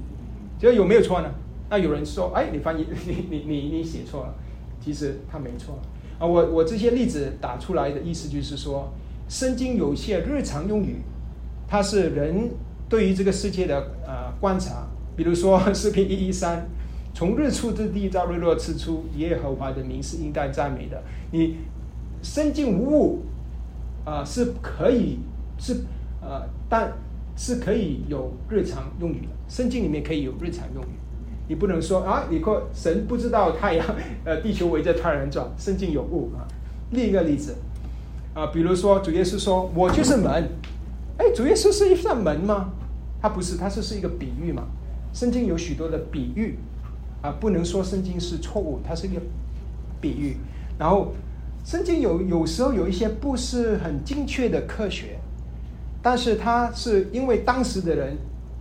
[0.59, 1.29] 这有没有错呢？
[1.69, 4.33] 那有人说，哎，你翻译 你你你你写错了，
[4.81, 5.79] 其实他没错
[6.19, 6.27] 啊。
[6.27, 8.91] 我我这些例子打出来的意思就是说，
[9.29, 10.97] 圣经有些日常用语，
[11.69, 12.51] 它是人
[12.89, 14.85] 对于这个世界的呃观察，
[15.15, 16.67] 比如说视频一一三，
[17.13, 21.55] 从日出之地到日落之处，耶和华的名是应该赞美的，你。
[22.21, 23.19] 生经无误，
[24.05, 25.19] 啊，是可以
[25.57, 25.75] 是
[26.21, 26.93] 呃，但
[27.35, 29.27] 是可以有日常用语的。
[29.47, 30.95] 圣经里面可以有日常用语，
[31.47, 33.85] 你不能说啊，你说神不知道太阳，
[34.23, 36.47] 呃，地球围着太阳转，圣经有误啊。
[36.91, 37.55] 另一个例子，
[38.33, 40.49] 啊，比如说主耶稣说：“我就是门。”
[41.17, 42.69] 哎，主耶稣是一扇门吗？
[43.21, 44.63] 他不是，他是是一个比喻嘛。
[45.13, 46.57] 圣经有许多的比喻，
[47.21, 49.21] 啊，不能说圣经是错误，它是一个
[49.99, 50.37] 比喻，
[50.77, 51.13] 然后。
[51.63, 55.19] 圣经有有时候有一些不是很精确的科学，
[56.01, 58.17] 但是它是因为当时的人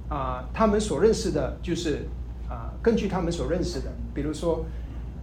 [0.08, 2.06] 啊，他们所认识的，就是
[2.46, 4.66] 啊，根据他们所认识的，比如说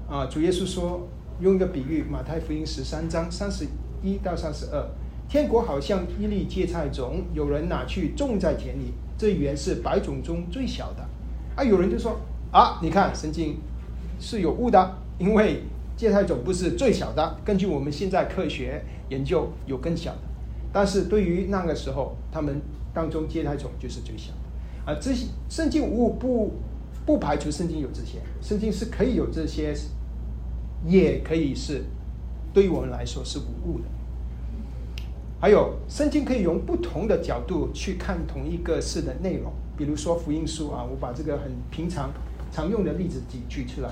[0.10, 1.08] 啊，主耶稣说
[1.40, 3.68] 用一个比喻，马太福音十三章三十
[4.02, 4.84] 一到三十二，
[5.30, 11.08] 天国好像一粒芥菜种，有人拿去种在田里，这原是百种中最小的，
[11.56, 12.20] 啊，有人就说
[12.52, 13.60] 啊，你看圣经
[14.20, 15.62] 是有误的，因为。
[15.98, 20.20] 芥菜种不是最小的，根据我们现在科学研究，有更小的。
[20.72, 22.62] 但是对于那个时候，他们
[22.94, 24.94] 当中芥菜种就是最小的。
[24.94, 26.54] 啊，这些圣经无误不
[27.04, 29.74] 不排除圣经有这些，圣经是可以有这些，
[30.86, 31.84] 也可以是
[32.54, 33.86] 对于我们来说是无误的。
[35.40, 42.12] 还有，圣经可以用不同的角度去看同一个事的内容，比如说福音书啊，我把这个很平常
[42.52, 43.90] 常用的例子举举出来。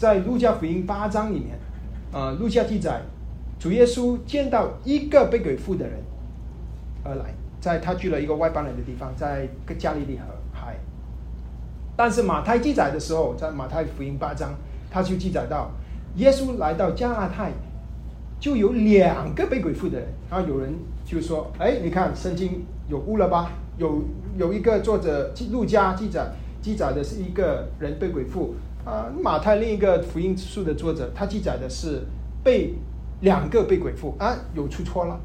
[0.00, 1.58] 在路加福音八章里面，
[2.10, 3.02] 啊，路加记载，
[3.58, 6.00] 主耶稣见到一个被鬼附的人
[7.04, 9.46] 而来，在他去了一个外邦人的地方，在
[9.78, 10.74] 加利利河海。
[11.94, 14.54] 但是马太记载的时候，在马太福音八章，
[14.90, 15.70] 他就记载到，
[16.16, 17.52] 耶稣来到加拉太，
[18.40, 20.08] 就有两个被鬼附的人。
[20.30, 20.72] 然后有人
[21.04, 23.50] 就说：“哎，你看圣经有误了吧？
[23.76, 24.02] 有
[24.38, 26.26] 有一个作者路加记载
[26.62, 32.02] 记载的是一个人被鬼附。”啊，马太另一个福音书的作者，他记载的是
[32.42, 32.74] 被
[33.20, 35.20] 两个被鬼附啊，有出错了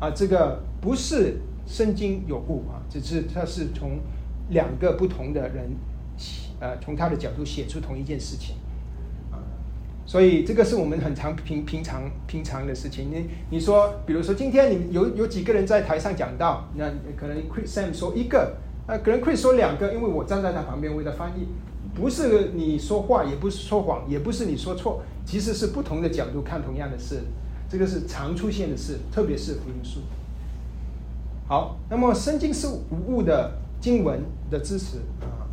[0.00, 3.98] 啊，这个不是圣经有误啊，只是他是从
[4.48, 5.70] 两个不同的人，
[6.60, 8.56] 呃，从他的角度写出同一件事情
[9.30, 9.36] 啊，
[10.06, 13.10] 所以这个是我们很常平平常平常的事情。
[13.10, 18.56] 你你说，比如说今天你有有几个人在台上讲到，那可能 Chris Sam 说一个，
[18.86, 21.46] 啊，可能 Chris 说两个，因为我站在他旁边为他翻译。
[21.94, 27.20] 不是你说话，也不是说谎，也不是你说错，其实是不同的角度看同样的事，
[27.68, 30.00] 这个是常出现的事，特别是福音书。
[31.46, 35.44] 好，那么圣经是无误的经文的支持啊。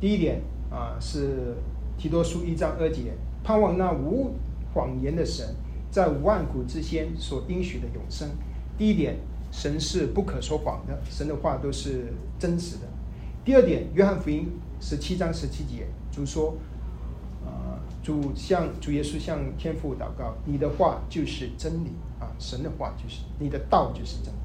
[0.00, 1.54] 第一点啊是
[1.98, 3.12] 提多书一章二节，
[3.44, 4.34] 盼望那无
[4.72, 5.54] 谎言的神
[5.90, 8.30] 在万古之间所应许的永生。
[8.78, 9.16] 第一点，
[9.50, 12.88] 神是不可说谎的，神的话都是真实的。
[13.44, 14.48] 第二点，约翰福音。
[14.82, 16.56] 十七章十七节，主说
[17.46, 24.38] ：“啊，主向主耶稣向天父祷告，你的话就是真理啊，神的话就是你的道就是真理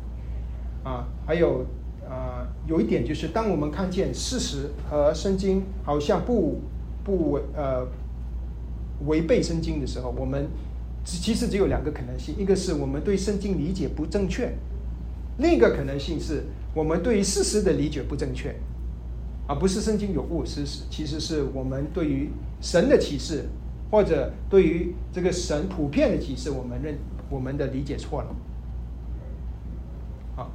[0.84, 1.07] 啊。
[1.26, 1.66] 还有
[2.07, 6.62] 啊，有一点就是，当我们看见事实和圣经好像不
[7.03, 7.88] 不违呃
[9.07, 10.47] 违背圣经的时候，我们
[11.03, 14.55] 其实只有两个可能性：一个是我们对圣经理解不正确，
[15.39, 16.43] 另一个可能性是
[16.76, 18.55] 我们对于事实的理解不正确。”
[19.48, 22.30] 而不是圣经有误，事实其实是我们对于
[22.62, 23.45] 神的启示
[23.89, 26.98] 或者对于这个神普遍的启示，我们认
[27.30, 28.36] 我们的理解错了。
[30.36, 30.52] 好，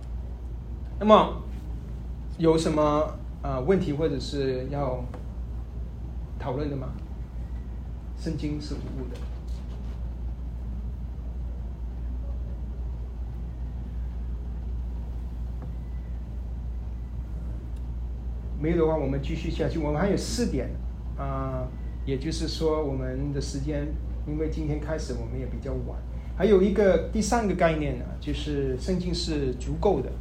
[1.00, 1.42] 那么
[2.38, 5.02] 有什么啊问题或者是要
[6.38, 6.88] 讨论的吗？
[8.18, 9.18] 圣经是无误的。
[18.62, 19.80] 没有的话，我们继续下去。
[19.80, 20.70] 我们还有四点
[21.18, 21.66] 啊，
[22.06, 23.88] 也就是说，我们的时间，
[24.24, 25.98] 因为今天开始我们也比较晚。
[26.36, 30.12] 还有一个第三个概念呢，就是圣经是足够的。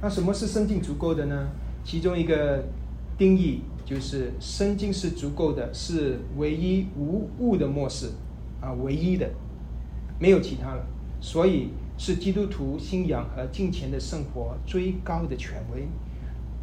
[0.00, 1.50] 那什么是圣经足够的呢？
[1.84, 2.64] 其中一个
[3.16, 8.08] 定义就是圣经是足够的，是唯一无误的末世
[8.60, 9.30] 啊，唯一的，
[10.18, 10.84] 没有其他了。
[11.20, 15.86] 所以是基督徒信仰和金钱的生活最高的权威。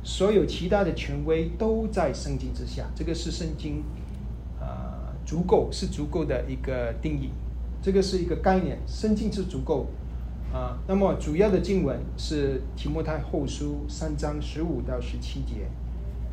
[0.02, 3.84] 所有其他的权威都在圣经之下，这个是圣经，
[4.60, 7.30] 啊，足够是足够的一个定义，
[7.82, 9.88] 这个是一个概念，圣经是足够，
[10.54, 15.68] 啊，那么主要的经文是提摩太后书三章十五到十七节，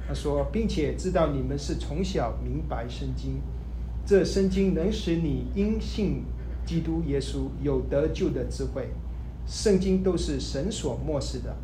[0.07, 3.41] 他说，并且知道你们是从小明白圣经，
[4.07, 6.23] 这圣经能使你因信
[6.65, 8.89] 基督耶稣有得救的智慧，
[9.45, 11.57] 圣经都是神所漠视的。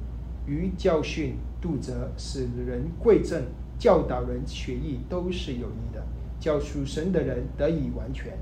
[0.46, 3.44] 于教训、度责、使人贵正、
[3.78, 6.02] 教导人学艺，都是有益的，
[6.40, 8.36] 教属神的人得以完全，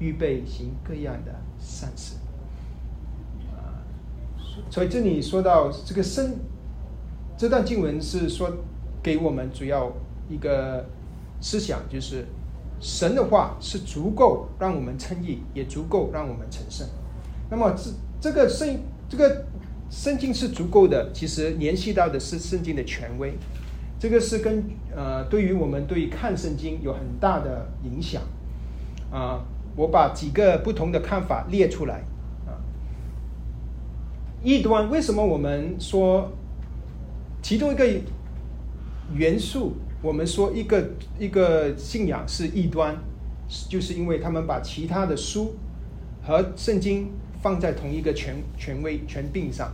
[0.00, 2.16] 预备行各样的善事。
[3.52, 3.86] 啊，
[4.68, 6.34] 所以这里说到这个生，
[7.36, 8.50] 这段经文是说
[9.00, 9.92] 给我们主要
[10.28, 10.84] 一个
[11.40, 12.26] 思想，就是
[12.80, 16.84] 神的话是足够让我们称义，也足够让我们成圣。
[17.48, 17.90] 那么这
[18.20, 18.76] 这个圣
[19.08, 19.46] 这个。
[19.90, 23.34] 圣经是足够的，其实联系到的是圣经的权威，
[23.98, 24.64] 这个是跟
[24.94, 28.22] 呃，对于我们对看圣经有很大的影响
[29.10, 29.44] 啊。
[29.76, 32.04] 我把几个不同的看法列出来
[32.46, 32.54] 啊。
[34.42, 36.30] 异端为什么我们说
[37.42, 37.84] 其中一个
[39.12, 42.96] 元素，我们说一个一个信仰是异端，
[43.68, 45.56] 就是因为他们把其他的书
[46.22, 47.10] 和圣经
[47.44, 49.70] 放在同一个权权威权柄上。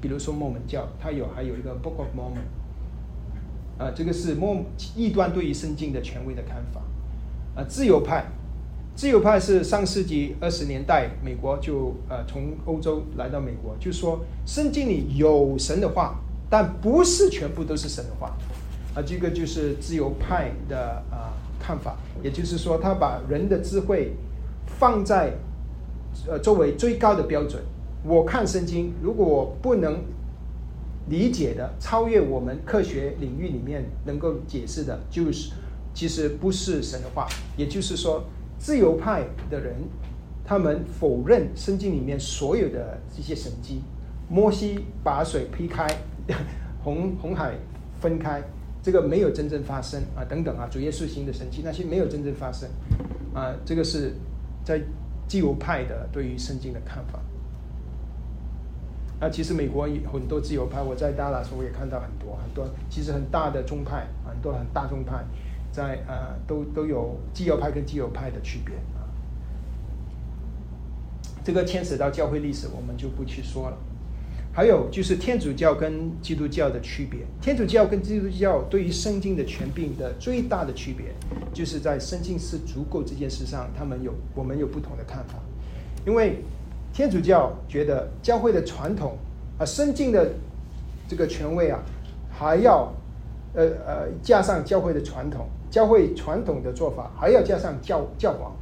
[0.00, 2.46] 比如说摩门教，它有还有一个 Book of Mormon，
[3.76, 4.64] 啊，这个是摩
[4.94, 6.80] 异端对于圣经的权威的看法。
[7.56, 8.24] 啊，自由派，
[8.94, 18.36] 自由派是上世纪二十年代美国就呃从欧洲来到美国，就说圣经里有神的话，但不是全部都是神的话。
[18.94, 24.12] 啊，这个就是自由派的啊看法，也就是说他把人的智慧
[24.78, 25.32] 放在
[26.26, 27.62] 呃作为最高的标准。
[28.04, 30.02] 我看圣经，如果我不能
[31.08, 35.52] 理解的、超越我们科学领域里面能够解释的，就是
[35.92, 37.26] 其实不是神的话。
[37.56, 38.24] 也就是说，
[38.58, 39.74] 自由派的人，
[40.44, 43.82] 他们否认圣经里面所有的这些神迹，
[44.28, 45.86] 摩西把水劈开，
[46.84, 47.54] 红红海
[48.00, 48.42] 分开，
[48.80, 52.68] 这个没有真正发生啊，等等啊，主耶稣行的神迹那些没有真正发生
[53.34, 54.14] 啊，这个是
[54.64, 54.80] 在
[55.28, 57.20] 自由派的对于圣经的看法。
[59.20, 65.24] 啊，其实美国有很多自由派，我在大拉斯我也看到很多很多，其实很大的宗派，很多很大宗派，
[65.72, 69.02] 在呃都都有自由派跟自由派的区别啊。
[71.42, 73.76] 这个牵扯到教会历史，我们就不去说了。
[74.52, 81.06] 还有就是天主教跟基督教的区别，天主教跟基督教对于圣经的权柄的最大的区别，
[81.52, 85.34] 就是在圣经是足够这件事上，他们有我们有不同的看法，
[86.06, 86.42] 因为。
[86.90, 89.16] 天主教觉得教会的传统
[89.58, 90.32] 啊，圣经的
[91.06, 91.78] 这个权威啊，
[92.28, 92.92] 还要
[93.54, 98.56] 呃呃加上教会的传统，教会传统的做法还要加上教教皇，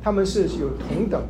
[0.00, 1.20] 他们是有同等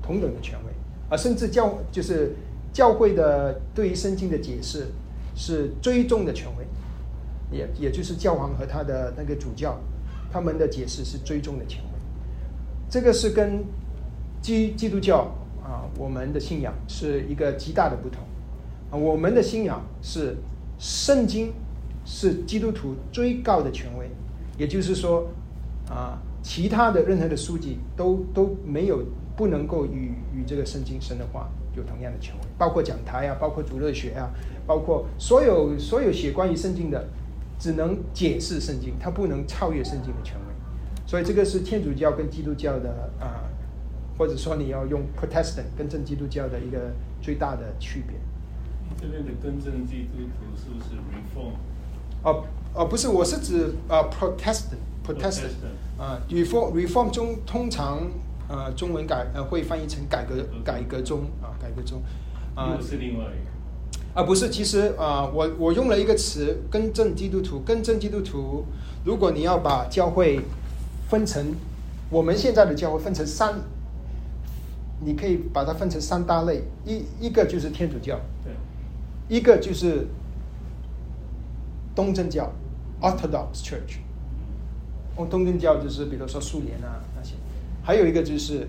[0.00, 0.72] 同等的权威。
[1.10, 2.34] 啊，甚至教就是
[2.72, 4.86] 教会的对于圣经的解释
[5.34, 6.66] 是最终的权威，
[7.56, 9.78] 也也就是教皇和他的那个主教
[10.30, 11.90] 他们的解释是最终的权威，
[12.88, 13.64] 这个是跟
[14.40, 15.34] 基基督教。
[15.68, 18.22] 啊，我们的信仰是一个极大的不同。
[18.90, 20.34] 我们的信仰是
[20.78, 21.52] 圣经
[22.06, 24.10] 是基督徒最高的权威，
[24.56, 25.28] 也就是说，
[25.90, 29.04] 啊，其他的任何的书籍都都没有
[29.38, 34.28] 不能够与与这个圣经神的话有同样的权威，包括讲台啊，包括主热学啊，
[34.66, 37.08] 包括所有所有写关于圣经的，
[37.58, 40.54] 只能解释圣经，它不能超越圣经的权威。
[41.06, 43.46] 所以这个是天主教跟基督教的啊。
[44.18, 46.90] 或者说你要用 Protestant 跟正基督教的一个
[47.22, 48.18] 最大的区别。
[49.00, 51.52] 这边的更正基督徒是不是 Reform？
[52.24, 58.10] 哦哦，不是，我是指呃 Protestant Protestant Protestant 啊，Reform Reform 中通常
[58.48, 60.34] 呃中文改呃会翻译成改革
[60.64, 62.02] 改革中啊改革中。
[62.54, 62.74] 啊。
[62.74, 63.48] 又是另外一个。
[64.14, 68.64] 啊不是，其实啊我我用了一个词更正基督徒，更正基督徒，
[69.04, 70.40] 如果你要把教会
[71.08, 71.54] 分成
[72.10, 73.54] 我们现在的教会分成三，
[75.00, 78.52] 你可以把它分成三大类，一一个就是天主教，对，
[79.28, 80.08] 一个就是
[81.94, 82.50] 东正教
[83.00, 83.98] （Orthodox Church），
[85.14, 86.98] 哦，东正教就是比如说苏联啊
[87.88, 88.68] 还有一个就是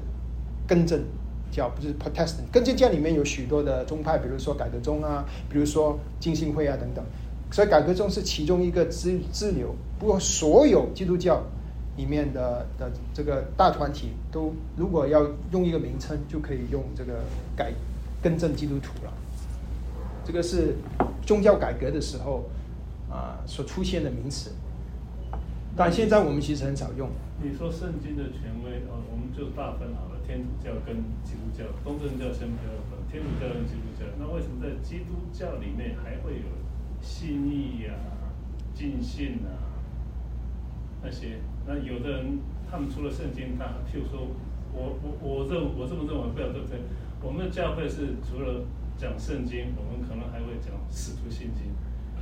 [0.65, 1.03] 更正
[1.51, 2.47] 教，不是 Protestant。
[2.53, 7.03] 更正教里面有许多的宗派，比如说改革宗啊，比如说浸信会啊等等。
[7.51, 11.43] 所以改革宗是其中一个支支流，不过所有基督教
[11.97, 17.20] 里面的的这个大团体都，如果要用一个名称，就可以用这个
[17.57, 17.74] 改
[18.24, 19.11] 更正基督徒了。
[20.24, 20.76] 这个是
[21.26, 22.45] 宗教改革的时候
[23.11, 24.51] 啊、所出现的名词，
[25.76, 27.09] 但现在我们其实很少用。
[27.41, 28.99] 你说圣经的权威，呃，
[29.36, 36.47] 就大分好了，天主教跟基督教，东正教先不要分，天主教跟基督教，那为什么在基督教里面还会有
[37.01, 37.93] 信义呀、
[38.73, 39.80] 尽信啊
[41.01, 41.39] 那些？
[41.65, 44.27] 那有的人他们除了圣经，他譬如说，
[44.73, 46.80] 我我我认我这么认为，不知道对不对？
[47.21, 48.65] 我们的教会是除了
[48.97, 51.71] 讲圣经，我们可能还会讲使徒信经，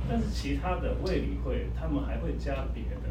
[0.08, 3.08] 但是其他的卫理会他们还会加别的。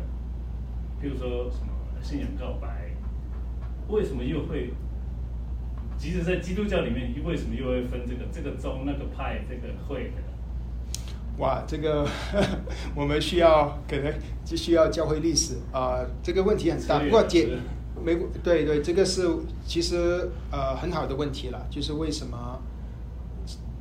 [1.02, 1.72] 譬如说什么
[2.02, 2.87] 信仰告白，
[3.90, 4.72] 为什么又会？
[5.98, 10.22] 即使在基督教里面，为什么又会分这个这个宗那个派这个会的？
[11.40, 12.08] 哇，这个
[12.96, 14.14] 我们需要可能
[14.46, 17.00] 就需要教会历史啊、这个问题很大。
[17.00, 17.58] 不过解是
[18.04, 19.28] 美国对对，这个是
[19.66, 22.62] 其实呃很好的问题了，就是为什么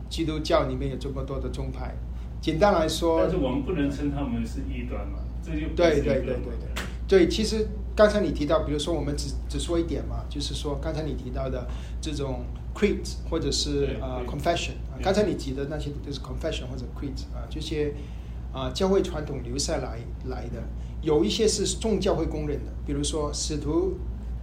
[0.09, 1.95] 基督教里面有这么多的宗派？
[2.41, 11.67] 简单来说，但是我们不能称他们是异端嘛，这就对对对对对对，其实刚才你提到，比如说我们只只说一点嘛，就是说刚才你提到的
[12.01, 12.45] 这种
[12.75, 17.95] creed 或者是呃 confession，啊刚才你提的那些都是 confession 或者 creed 啊，这些
[18.53, 20.63] 啊教会传统留下来来的，
[21.01, 23.95] 有一些是众教会公认的，比如说使徒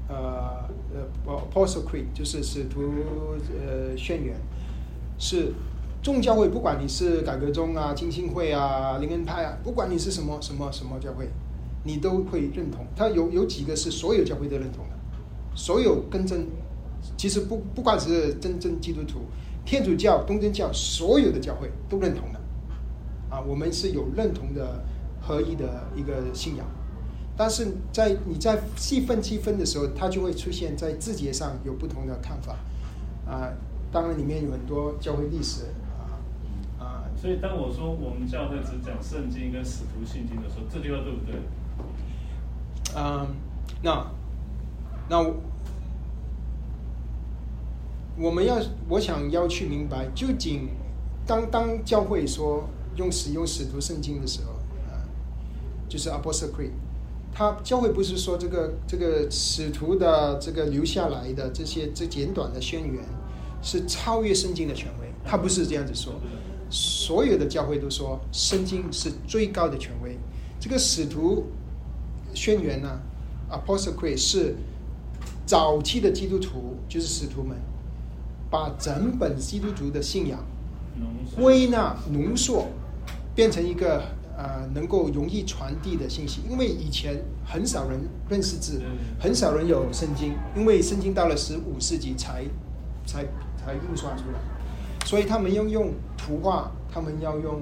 [0.10, 2.82] 呃呃 apostle creed 就是使徒
[3.66, 4.36] 呃宣言
[5.20, 5.54] 是
[6.02, 11.30] 众教会，不管你是改革宗啊、浸信会啊、灵恩派啊，不管你是什么什么什么教会，
[11.84, 12.86] 你都会认同。
[12.96, 14.96] 它有有几个是所有教会都认同的，
[15.56, 16.48] 所有跟真，
[17.18, 19.22] 其实不不管是真正基督徒、
[19.66, 22.40] 天主教、东正教，所有的教会都认同的。
[23.30, 24.84] 啊，我们是有认同的
[25.22, 26.66] 合一的一个信仰。
[27.36, 32.56] 但是在你在细分细分的时候，它就会出现在字节上有不同的看法。
[33.26, 33.52] 啊，
[33.92, 35.64] 当然里面有很多教会历史
[36.80, 41.36] 啊，所以当我说我们教会只讲圣经跟使徒信经的时候，这句话对不对？
[42.96, 43.28] 嗯，
[43.82, 44.06] 那
[45.10, 45.20] 那
[48.18, 50.70] 我们要我想要去明白，究竟
[51.26, 54.52] 当当教会说用使用使徒圣经的时候，
[54.92, 55.02] 啊，
[55.90, 56.72] 就是 Apostolic，
[57.34, 63.04] 他教会不是说这个这个使徒的这个留下来的这些这简短的宣言
[63.62, 66.14] 是超越圣经的权威，他不是这样子说。
[66.70, 70.18] 所有的教会都说圣经是最高的权威。
[70.60, 71.46] 这个使徒
[72.34, 73.00] 宣言呢
[73.50, 74.56] ，Apostle Creed 是
[75.46, 77.58] 早期的基督徒，就是使徒们，
[78.50, 80.40] 把整本基督徒的信仰
[81.36, 82.68] 归纳浓缩，
[83.36, 84.04] 变成一个
[84.38, 86.42] 呃能够容易传递的信息。
[86.50, 88.82] 因为以前很少人认识字，
[89.20, 92.46] 很少人有圣经，因为圣经到了十五世纪才
[93.06, 93.26] 才
[93.58, 94.40] 才印刷出来，
[95.06, 97.62] 所以他们要用图画，他们要用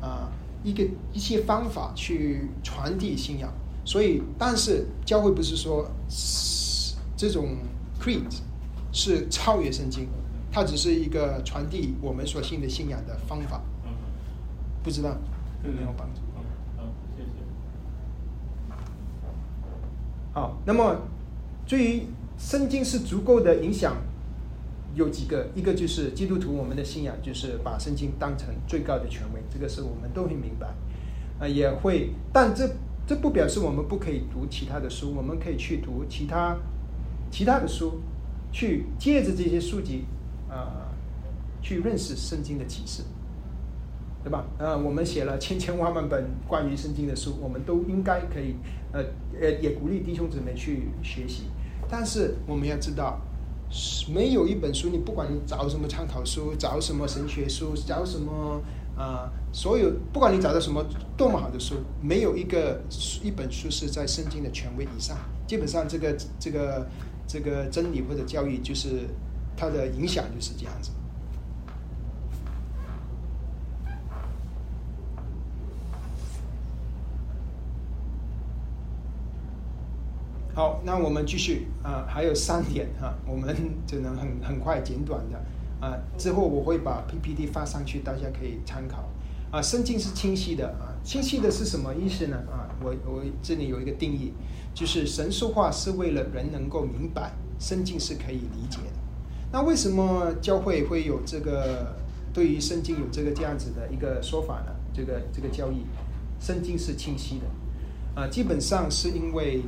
[0.00, 0.28] 啊、
[0.62, 3.50] 一个一些方法去传递信仰。
[3.84, 5.86] 所以，但是教会不是说
[7.16, 7.56] 这种
[8.00, 8.22] creed
[8.92, 10.08] 是超越圣经，
[10.50, 13.60] 它只是一个传递我们所信的信仰的方法。
[14.82, 15.16] 不知道
[15.64, 16.20] 有没有帮助？
[20.32, 20.96] 好，那么
[21.66, 22.06] 对于
[22.36, 23.96] 圣经是足够的影响，
[24.94, 30.66] 有几个，一个就是基督徒我们的信仰就是把圣经当成最高的权威，这个是我们都会明白，
[31.38, 32.68] 啊、也会，但这
[33.06, 36.56] 这不表示我们不可以读其他的书，我们可以去读其他
[37.30, 38.00] 其他的书，
[38.52, 40.04] 去借着这些书籍
[40.48, 40.88] 啊、
[41.60, 43.02] 去认识圣经的启示。
[44.22, 44.42] 对吧？
[44.56, 48.56] 呃，我们写了千千万万本关于圣经的书，我们都应该可以，
[48.90, 49.04] 呃，
[49.38, 51.42] 呃，也鼓励弟兄姊妹去学习。
[51.90, 53.20] 但是我们要知道，
[54.14, 58.62] 没有一本书，你不管你找什么参考书，找什么神学书，找什么
[58.96, 60.84] 啊，所有不管你找到什么
[61.16, 62.80] 多么好的书，没有一个
[63.22, 65.16] 一本书是在圣经的权威以上。
[65.46, 66.86] 基本上，这个这个
[67.26, 69.08] 这个真理或者教育，就是
[69.56, 70.90] 它的影响就是这样子。
[80.54, 83.54] 好，那我们继续啊，还有三点哈，我们
[83.88, 85.44] 只能很很快简短的
[85.84, 85.98] 啊。
[86.16, 89.08] 之后我会把 PPT 发上去，大家可以参考
[89.50, 89.60] 啊。
[89.60, 92.36] 圣经是清晰的啊，清晰的是什么意思呢？
[92.50, 94.32] 啊，我我这里有一个定义，
[94.74, 98.98] 就是神说话是为了人能够明白，圣经是可以理解的。
[99.52, 101.94] 那为什么教会会有这个
[102.32, 104.72] 对于圣经有这个这样子的一个说法呢？
[104.92, 105.84] 这个这个教义，
[106.40, 109.62] 圣经是清晰的啊，基本上是因为。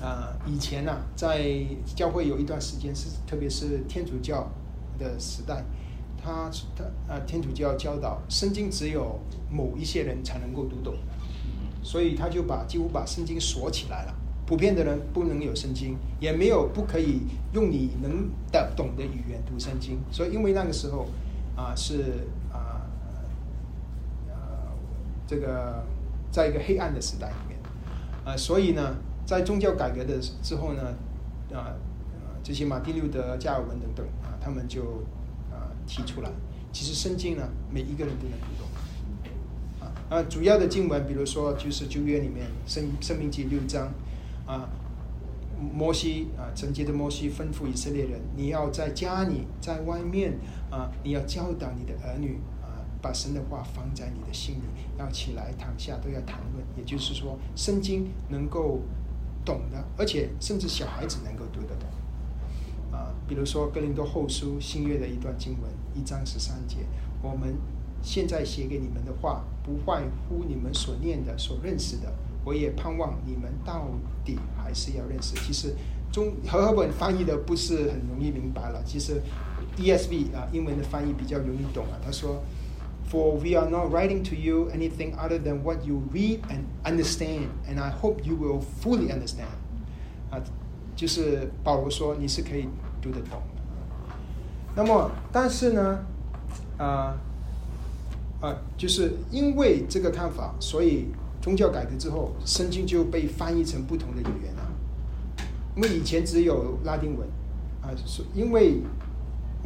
[0.00, 1.62] 啊，以前呢，在
[1.94, 4.50] 教会有一段时间是，特别是天主教
[4.98, 5.64] 的时代，
[6.16, 9.20] 他他啊，天主教教导圣经只有
[9.50, 10.94] 某一些人才能够读懂，
[11.82, 14.14] 所以他就把几乎把圣经锁起来了，
[14.46, 17.22] 普遍的人不能有圣经，也没有不可以
[17.52, 21.06] 用你能的懂的语言读圣经，所以因为那个时候
[21.56, 22.86] 啊是啊
[24.28, 24.36] 呃
[25.26, 25.84] 这个
[26.30, 27.58] 在一个黑暗的时代里面。
[28.24, 28.96] 啊，所以呢。
[29.26, 30.82] 在宗教改革的之后呢，
[31.50, 31.72] 啊，
[32.42, 34.06] 这些马丁路德、加尔文等等，
[34.44, 34.82] 他们就
[35.50, 36.30] 啊提出来，
[36.70, 38.68] 其实圣经呢，每一个人都能读懂，
[39.80, 43.90] 啊啊，主要的经文，比如说就是旧约里面《生生命记》六章，
[44.44, 44.68] 啊，
[45.72, 50.34] 摩西啊，圣洁的摩西吩咐以色列人，你要在家里，在外面
[50.70, 54.62] 啊，你要教导你的儿女啊，把神的话放在你的心里，
[54.98, 58.82] 要起来躺下都要谈论，也就是说，圣经能够。
[59.46, 61.83] 懂的，而且甚至小孩子能够读得懂，
[63.26, 66.78] 比如说《哥林多后书》新约的一段经文，一章十三节，
[67.22, 67.56] 我们
[68.02, 72.12] 现在写给你们的话，不外乎你们所念的、所认识的。
[72.44, 73.88] 我也盼望你们到
[74.24, 75.34] 底还是要认识。
[75.36, 75.74] 其实
[76.12, 79.22] 中和合本翻译的不是很容易明白了，其实
[79.78, 81.98] ESV 啊，英文的翻译比较容易懂啊。
[82.04, 82.42] 他说。
[83.12, 87.78] For we are not writing to you anything other than what you read and understand, and
[87.78, 89.52] I hope you will fully understand.
[90.30, 90.42] 啊，
[90.96, 92.66] 就是保罗说你是可以
[93.04, 93.42] 读得懂。
[94.74, 95.98] 那么，但是呢，
[96.78, 97.14] 啊
[98.40, 101.08] 啊，就是因为这个看法，所以
[101.42, 104.62] 宗教改革之后，圣经就被翻译成不同的语言了。
[105.76, 107.28] 因为以前只有拉丁文，
[107.82, 108.80] 啊，是因为。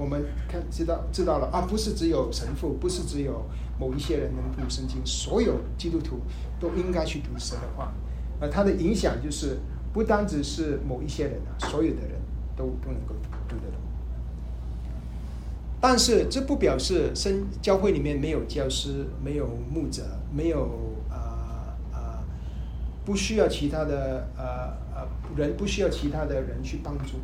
[0.00, 3.44] 我们看知道知道了啊，不是只有神父，不是只有
[3.80, 6.20] 某一些人能读圣经，所有基督徒
[6.60, 7.92] 都应该去读神的话。
[8.38, 9.58] 呃，它的影响就是
[9.92, 12.12] 不单只是某一些人啊，所有的人
[12.58, 13.14] 都不能够
[13.48, 13.80] 读得懂。
[15.80, 20.02] 但是这不表示圣教会里面没有教师，没有牧者，
[20.34, 22.24] 没有啊啊，
[23.04, 27.18] 不需要其他的呃呃人，不需要其他的人去帮助。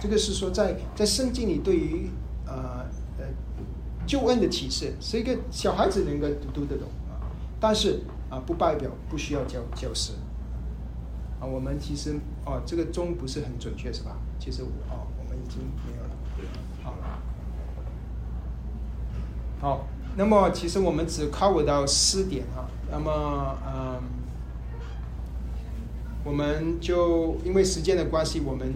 [0.00, 2.08] 这个是说，在在圣经里对于
[2.46, 2.86] 呃
[3.18, 3.26] 呃
[4.06, 7.20] 救恩的启示，是一个小孩子能够读得懂啊，
[7.60, 10.12] 但是啊不代表不需要教教师
[11.38, 11.44] 啊。
[11.44, 14.16] 我们其实哦，这个钟不是很准确是吧？
[14.38, 16.10] 其实哦，我们已经没有了。
[16.82, 16.94] 好，
[19.60, 19.86] 好，
[20.16, 22.70] 那么其实我们只 cover 到四点啊。
[22.90, 24.00] 那么嗯，
[26.24, 28.74] 我们就因为时间的关系，我们。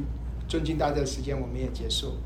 [0.49, 2.19] 尊敬大家的时间，我们也结束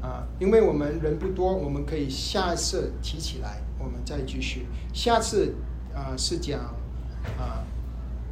[0.00, 4.68] 啊，因为我们人不多，我们可以下次提起来，我们再继续。
[4.94, 5.56] 下次
[5.92, 6.60] 啊是讲
[7.36, 7.64] 啊，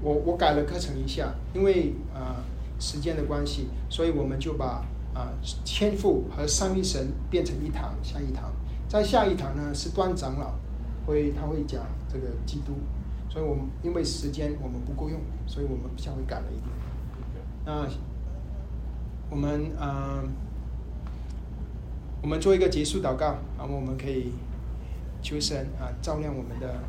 [0.01, 2.45] 我我改了课程一下，因为啊
[2.81, 5.31] 时间的关系，所以我们就把啊
[5.65, 8.51] 天赋和上一神变成一堂，下一堂，
[8.89, 10.55] 在下一堂呢是端长老
[11.07, 12.73] 会他会讲这个基督，
[13.29, 16.71] 所以我们因为时间我们不够用，所以我们稍微改了一点。
[17.65, 17.87] 那。
[19.33, 20.29] 我们嗯，
[22.21, 24.33] 我们做一个结束祷告，然后我们可以
[25.23, 26.81] 求神啊照亮我们的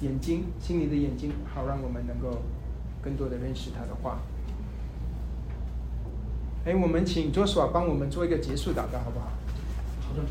[0.00, 2.42] 眼睛，心里的眼睛，好让我们能够
[3.02, 4.20] 更多的认识他的话。
[6.64, 9.32] 哎，我们请左手帮我们做一个结束祷告，好不好？
[10.08, 10.22] 好的。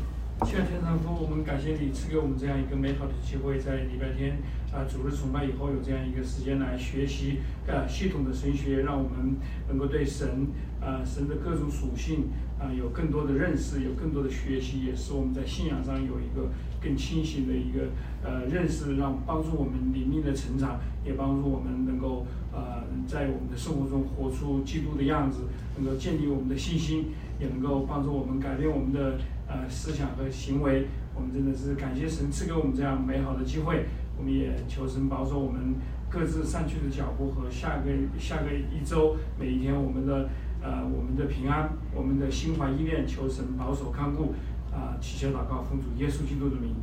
[0.46, 4.38] 谢谢天上父，我们感谢你赐给我们这样一个美好的机会，在礼拜天
[4.72, 9.36] 啊主日崇拜以后有这样一个时间来学习啊系统的神学，让我们
[9.68, 10.46] 能够对神
[10.80, 16.48] 啊神的各种属性啊有更多的认识，有更多的学习，也是我们在信仰上有一个
[16.80, 17.88] 更清醒的一个
[18.22, 25.40] 呃认识，让帮助我们灵命的成长，也帮助我们能够呃在我们的生活中活出基督的样子，
[25.76, 27.06] 能够建立我们的信心。
[27.40, 29.16] 也能够帮助我们改变我们的
[29.48, 30.88] 呃思想和行为。
[31.14, 33.86] 我们真的是感谢神赐给我们这样美好的机会。
[34.20, 35.76] 我们也求神保守我们
[36.10, 40.28] 各自散去的脚步和下个下个一周每一天我们的
[40.62, 44.34] 呃我们的平安，我们的心怀意念，求神保守看顾
[44.70, 46.74] 啊，祈求祷告奉主耶稣基督的名。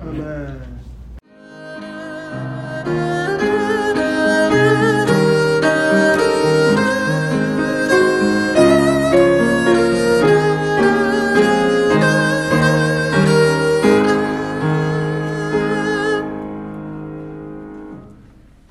[0.00, 0.12] 阿
[2.84, 3.27] 门。